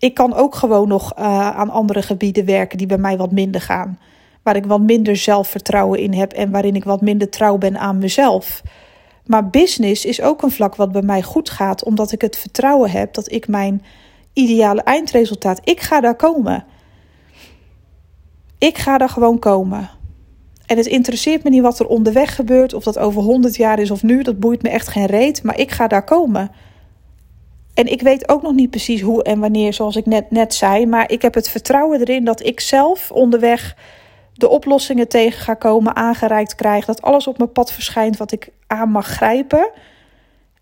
ik 0.02 0.14
kan 0.14 0.34
ook 0.34 0.56
gewoon 0.56 0.88
nog 0.88 1.18
uh, 1.18 1.50
aan 1.50 1.70
andere 1.70 2.02
gebieden 2.02 2.46
werken 2.46 2.78
die 2.78 2.88
bij 2.88 2.98
mij 2.98 3.18
wat 3.18 3.32
minder 3.32 3.62
gaan. 3.62 4.00
Waar 4.44 4.56
ik 4.56 4.66
wat 4.66 4.82
minder 4.82 5.16
zelfvertrouwen 5.16 6.00
in 6.00 6.14
heb 6.14 6.32
en 6.32 6.52
waarin 6.52 6.76
ik 6.76 6.84
wat 6.84 7.02
minder 7.02 7.30
trouw 7.30 7.58
ben 7.58 7.78
aan 7.78 7.98
mezelf. 7.98 8.62
Maar 9.26 9.50
business 9.50 10.06
is 10.06 10.22
ook 10.22 10.42
een 10.42 10.52
vlak 10.52 10.76
wat 10.76 10.92
bij 10.92 11.02
mij 11.02 11.22
goed 11.22 11.50
gaat, 11.50 11.84
omdat 11.84 12.12
ik 12.12 12.22
het 12.22 12.38
vertrouwen 12.38 12.92
heb 12.92 13.14
dat 13.14 13.32
ik 13.32 13.48
mijn 13.48 13.84
ideale 14.34 14.82
eindresultaat, 14.82 15.62
ik 15.64 15.80
ga 15.80 16.00
daar 16.00 16.16
komen. 16.16 16.66
Ik 18.58 18.78
ga 18.78 18.98
daar 18.98 19.10
gewoon 19.10 19.40
komen. 19.40 19.90
En 20.66 20.78
het 20.78 20.86
interesseert 20.86 21.44
me 21.44 21.50
niet 21.50 21.62
wat 21.62 21.80
er 21.80 21.88
onderweg 21.88 22.36
gebeurt, 22.36 22.74
of 22.74 22.84
dat 22.84 22.98
over 22.98 23.22
100 23.22 23.56
jaar 23.56 23.80
is 23.80 23.92
of 23.92 24.04
nu, 24.04 24.24
dat 24.24 24.40
boeit 24.40 24.62
me 24.62 24.70
echt 24.70 24.88
geen 24.88 25.06
reet, 25.06 25.44
maar 25.44 25.60
ik 25.60 25.72
ga 25.72 25.88
daar 25.88 26.04
komen. 26.04 26.52
En 27.74 27.92
ik 27.92 28.02
weet 28.02 28.30
ook 28.30 28.42
nog 28.42 28.54
niet 28.54 28.70
precies 28.70 29.02
hoe 29.02 29.24
en 29.24 29.40
wanneer, 29.40 29.74
zoals 29.74 29.96
ik 29.96 30.06
net, 30.06 30.32
net 30.32 30.54
zei. 30.54 30.86
Maar 30.86 31.12
ik 31.12 31.22
heb 31.22 31.34
het 31.34 31.50
vertrouwen 31.50 32.00
erin 32.00 32.26
dat 32.26 32.46
ik 32.46 32.60
zelf 32.60 33.12
onderweg 33.12 33.76
de 34.34 34.50
oplossingen 34.50 35.08
tegen 35.08 35.42
ga 35.42 35.54
komen, 35.54 35.96
aangereikt 35.96 36.56
krijg. 36.56 36.86
Dat 36.86 37.02
alles 37.02 37.28
op 37.28 37.38
mijn 37.38 37.52
pad 37.52 37.72
verschijnt 37.72 38.18
wat 38.18 38.32
ik 38.32 38.50
aan 38.68 38.90
mag 38.90 39.08
grijpen. 39.08 39.70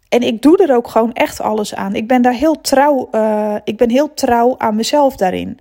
En 0.09 0.21
ik 0.21 0.41
doe 0.41 0.57
er 0.57 0.75
ook 0.75 0.87
gewoon 0.87 1.13
echt 1.13 1.41
alles 1.41 1.75
aan. 1.75 1.95
Ik 1.95 2.07
ben 2.07 2.21
daar 2.21 2.33
heel 2.33 2.61
trouw, 2.61 3.07
uh, 3.11 3.55
ik 3.63 3.77
ben 3.77 3.89
heel 3.89 4.13
trouw 4.13 4.55
aan 4.57 4.75
mezelf 4.75 5.15
daarin. 5.15 5.59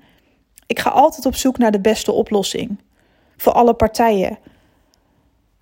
Ik 0.67 0.79
ga 0.79 0.91
altijd 0.91 1.27
op 1.27 1.35
zoek 1.35 1.59
naar 1.59 1.71
de 1.71 1.81
beste 1.81 2.13
oplossing. 2.13 2.79
Voor 3.37 3.53
alle 3.53 3.75
partijen. 3.75 4.39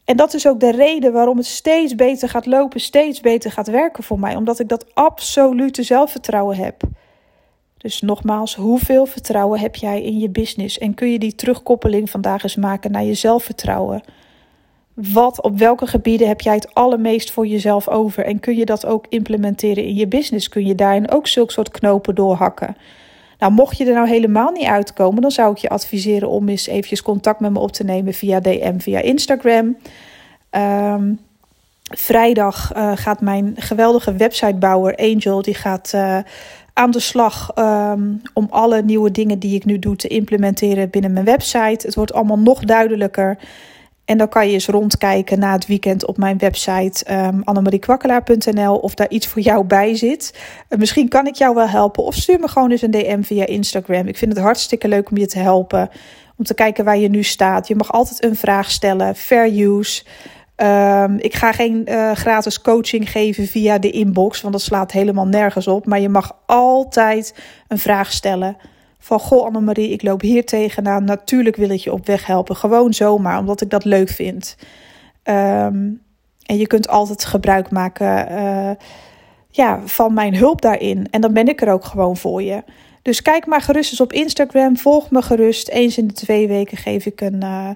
En 0.07 0.17
dat 0.17 0.35
is 0.35 0.49
ook 0.49 0.61
de 0.61 0.71
reden 0.71 1.13
waarom 1.13 1.37
het 1.37 1.47
steeds 1.47 1.95
beter 1.95 2.29
gaat 2.29 2.47
lopen, 2.47 2.81
steeds 2.81 3.21
beter 3.21 3.53
gaat 3.53 3.69
werken 3.69 4.03
voor 4.03 4.19
mij. 4.19 4.37
Omdat 4.37 4.59
ik 4.59 4.69
dat 4.69 4.95
absolute 4.95 5.83
zelfvertrouwen 5.83 6.57
heb. 6.57 6.83
Dus 7.77 8.01
nogmaals, 8.01 8.55
hoeveel 8.55 9.07
vertrouwen 9.07 9.61
heb 9.61 9.75
jij 9.75 10.03
in 10.03 10.19
je 10.19 10.29
business? 10.29 10.79
En 10.79 10.95
kun 10.95 11.13
je 11.13 11.19
die 11.19 11.35
terugkoppeling 11.35 12.11
vandaag 12.11 12.43
eens 12.43 12.57
maken 12.57 12.91
naar 12.91 13.05
je 13.05 13.15
zelfvertrouwen? 13.15 14.03
Wat, 14.95 15.43
op 15.43 15.59
welke 15.59 15.87
gebieden 15.87 16.29
heb 16.29 16.41
jij 16.41 16.55
het 16.55 16.75
allermeest 16.75 17.31
voor 17.31 17.47
jezelf 17.47 17.89
over? 17.89 18.25
En 18.25 18.41
kun 18.41 18.57
je 18.57 18.65
dat 18.65 18.87
ook 18.87 19.07
implementeren 19.09 19.85
in 19.85 19.95
je 19.95 20.07
business? 20.07 20.49
Kun 20.49 20.67
je 20.67 20.75
daarin 20.75 21.11
ook 21.11 21.27
zulke 21.27 21.53
soort 21.53 21.71
knopen 21.71 22.15
doorhakken? 22.15 22.77
Nou, 23.39 23.53
mocht 23.53 23.77
je 23.77 23.85
er 23.85 23.95
nou 23.95 24.09
helemaal 24.09 24.51
niet 24.51 24.67
uitkomen, 24.67 25.23
dan 25.23 25.31
zou 25.31 25.53
ik 25.53 25.59
je 25.59 25.69
adviseren 25.69 26.29
om 26.29 26.49
eens 26.49 26.67
eventjes 26.67 27.03
contact 27.03 27.41
met 27.41 27.53
me 27.53 27.59
op 27.59 27.73
te 27.73 27.85
nemen 27.85 28.15
via 28.15 28.41
DM, 28.41 28.79
via 28.79 29.01
Instagram. 29.01 29.77
Um, 30.51 31.19
vrijdag 31.95 32.77
uh, 32.77 32.93
gaat 32.95 33.21
mijn 33.21 33.55
geweldige 33.57 34.15
websitebouwer 34.15 34.97
Angel, 34.97 35.43
die 35.43 35.55
gaat 35.55 35.93
uh, 35.95 36.19
aan 36.73 36.91
de 36.91 37.01
slag 37.01 37.53
um, 37.59 38.23
om 38.33 38.47
alle 38.51 38.83
nieuwe 38.83 39.11
dingen 39.11 39.39
die 39.39 39.55
ik 39.55 39.65
nu 39.65 39.79
doe 39.79 39.97
te 39.97 40.09
implementeren 40.09 40.91
binnen 40.91 41.13
mijn 41.13 41.25
website. 41.25 41.87
Het 41.87 41.95
wordt 41.95 42.13
allemaal 42.13 42.39
nog 42.39 42.65
duidelijker. 42.65 43.39
En 44.07 44.19
dan 44.19 44.29
kan 44.29 44.47
je 44.47 44.53
eens 44.53 44.67
rondkijken 44.67 45.39
na 45.39 45.53
het 45.53 45.67
weekend 45.67 46.07
op 46.07 46.17
mijn 46.17 46.39
website 46.39 47.13
um, 47.13 47.43
annemariekwakkelaar.nl 47.45 48.77
of 48.77 48.95
daar 48.95 49.09
iets 49.09 49.27
voor 49.27 49.43
jou 49.43 49.65
bij 49.65 49.97
zit. 49.97 50.39
Uh, 50.69 50.79
misschien 50.79 51.09
kan 51.09 51.27
ik 51.27 51.35
jou 51.35 51.55
wel 51.55 51.69
helpen 51.69 52.05
of 52.05 52.15
stuur 52.15 52.41
me 52.41 52.49
gewoon 52.49 52.71
eens 52.71 52.83
een 52.83 52.91
DM 52.91 53.23
via 53.23 53.47
Instagram. 53.47 54.07
Ik 54.07 54.17
vind 54.17 54.33
het 54.33 54.43
hartstikke 54.43 54.89
leuk 54.89 55.11
om 55.11 55.17
je 55.17 55.27
te 55.27 55.39
helpen, 55.39 55.91
om 56.37 56.45
te 56.45 56.55
kijken 56.55 56.85
waar 56.85 56.99
je 56.99 57.09
nu 57.09 57.23
staat. 57.23 57.69
Je 57.69 57.77
mag 57.77 57.93
altijd 57.93 58.25
een 58.25 58.37
vraag 58.37 58.71
stellen, 58.71 59.15
fair 59.15 59.59
use. 59.59 60.03
Um, 60.57 61.19
ik 61.19 61.35
ga 61.35 61.53
geen 61.53 61.87
uh, 61.89 62.13
gratis 62.13 62.61
coaching 62.61 63.11
geven 63.11 63.47
via 63.47 63.79
de 63.79 63.91
inbox, 63.91 64.41
want 64.41 64.53
dat 64.53 64.63
slaat 64.63 64.93
helemaal 64.93 65.27
nergens 65.27 65.67
op. 65.67 65.87
Maar 65.87 66.01
je 66.01 66.09
mag 66.09 66.37
altijd 66.47 67.35
een 67.69 67.79
vraag 67.79 68.13
stellen. 68.13 68.57
Van 69.07 69.21
goh, 69.21 69.45
Annemarie, 69.45 69.91
ik 69.91 70.03
loop 70.03 70.21
hier 70.21 70.45
tegenaan. 70.45 71.05
Natuurlijk 71.05 71.57
wil 71.57 71.71
ik 71.71 71.81
je 71.81 71.93
op 71.93 72.07
weg 72.07 72.27
helpen. 72.27 72.57
Gewoon 72.57 72.95
zomaar, 72.95 73.39
omdat 73.39 73.61
ik 73.61 73.71
dat 73.71 73.85
leuk 73.85 74.09
vind. 74.09 74.57
Um, 75.25 76.03
en 76.43 76.57
je 76.57 76.67
kunt 76.67 76.89
altijd 76.89 77.25
gebruik 77.25 77.71
maken 77.71 78.33
uh, 78.33 78.71
ja, 79.51 79.81
van 79.85 80.15
mijn 80.15 80.37
hulp 80.37 80.61
daarin. 80.61 81.07
En 81.11 81.21
dan 81.21 81.33
ben 81.33 81.49
ik 81.49 81.61
er 81.61 81.73
ook 81.73 81.85
gewoon 81.85 82.17
voor 82.17 82.43
je. 82.43 82.65
Dus 83.03 83.23
kijk 83.23 83.47
maar 83.47 83.61
gerust 83.61 83.91
eens 83.91 84.01
op 84.01 84.13
Instagram. 84.13 84.77
Volg 84.77 85.11
me 85.11 85.23
gerust. 85.23 85.69
Eens 85.69 85.99
in 85.99 86.07
de 86.07 86.15
twee 86.15 86.49
weken 86.49 86.77
geef 86.77 87.07
ik 87.07 87.21
een. 87.21 87.45
Uh, 87.45 87.71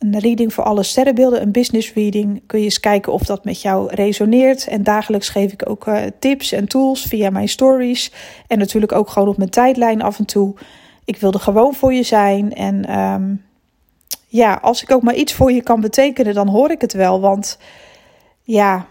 een 0.00 0.18
reading 0.18 0.54
voor 0.54 0.64
alle 0.64 0.82
sterrenbeelden, 0.82 1.42
een 1.42 1.52
business 1.52 1.92
reading. 1.92 2.42
Kun 2.46 2.58
je 2.58 2.64
eens 2.64 2.80
kijken 2.80 3.12
of 3.12 3.22
dat 3.22 3.44
met 3.44 3.62
jou 3.62 3.94
resoneert. 3.94 4.66
En 4.66 4.82
dagelijks 4.82 5.28
geef 5.28 5.52
ik 5.52 5.68
ook 5.68 5.86
uh, 5.86 6.02
tips 6.18 6.52
en 6.52 6.68
tools 6.68 7.02
via 7.02 7.30
mijn 7.30 7.48
stories. 7.48 8.12
En 8.46 8.58
natuurlijk 8.58 8.92
ook 8.92 9.08
gewoon 9.08 9.28
op 9.28 9.36
mijn 9.36 9.50
tijdlijn 9.50 10.02
af 10.02 10.18
en 10.18 10.24
toe. 10.24 10.54
Ik 11.04 11.16
wilde 11.16 11.38
gewoon 11.38 11.74
voor 11.74 11.92
je 11.92 12.02
zijn. 12.02 12.54
En 12.54 12.98
um, 12.98 13.44
ja, 14.26 14.54
als 14.54 14.82
ik 14.82 14.90
ook 14.90 15.02
maar 15.02 15.14
iets 15.14 15.32
voor 15.32 15.52
je 15.52 15.62
kan 15.62 15.80
betekenen, 15.80 16.34
dan 16.34 16.48
hoor 16.48 16.70
ik 16.70 16.80
het 16.80 16.92
wel. 16.92 17.20
Want 17.20 17.58
ja, 18.42 18.86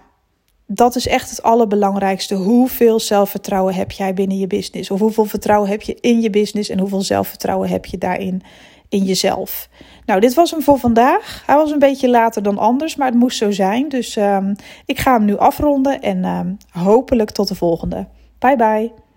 dat 0.65 0.95
is 0.95 1.07
echt 1.07 1.29
het 1.29 1.43
allerbelangrijkste. 1.43 2.35
Hoeveel 2.35 2.99
zelfvertrouwen 2.99 3.73
heb 3.73 3.91
jij 3.91 4.13
binnen 4.13 4.37
je 4.37 4.47
business? 4.47 4.91
Of 4.91 4.99
hoeveel 4.99 5.25
vertrouwen 5.25 5.69
heb 5.69 5.81
je 5.81 5.97
in 6.01 6.21
je 6.21 6.29
business 6.29 6.69
en 6.69 6.79
hoeveel 6.79 7.01
zelfvertrouwen 7.01 7.69
heb 7.69 7.85
je 7.85 7.97
daarin 7.97 8.41
in 8.89 9.03
jezelf? 9.03 9.69
Nou, 10.05 10.19
dit 10.19 10.33
was 10.33 10.51
hem 10.51 10.61
voor 10.61 10.79
vandaag. 10.79 11.43
Hij 11.45 11.55
was 11.55 11.71
een 11.71 11.79
beetje 11.79 12.09
later 12.09 12.43
dan 12.43 12.57
anders, 12.57 12.95
maar 12.95 13.07
het 13.07 13.15
moest 13.15 13.37
zo 13.37 13.51
zijn. 13.51 13.89
Dus 13.89 14.15
um, 14.15 14.55
ik 14.85 14.99
ga 14.99 15.13
hem 15.13 15.25
nu 15.25 15.37
afronden 15.37 16.01
en 16.01 16.25
um, 16.25 16.57
hopelijk 16.71 17.31
tot 17.31 17.47
de 17.47 17.55
volgende. 17.55 18.07
Bye 18.39 18.55
bye. 18.55 19.08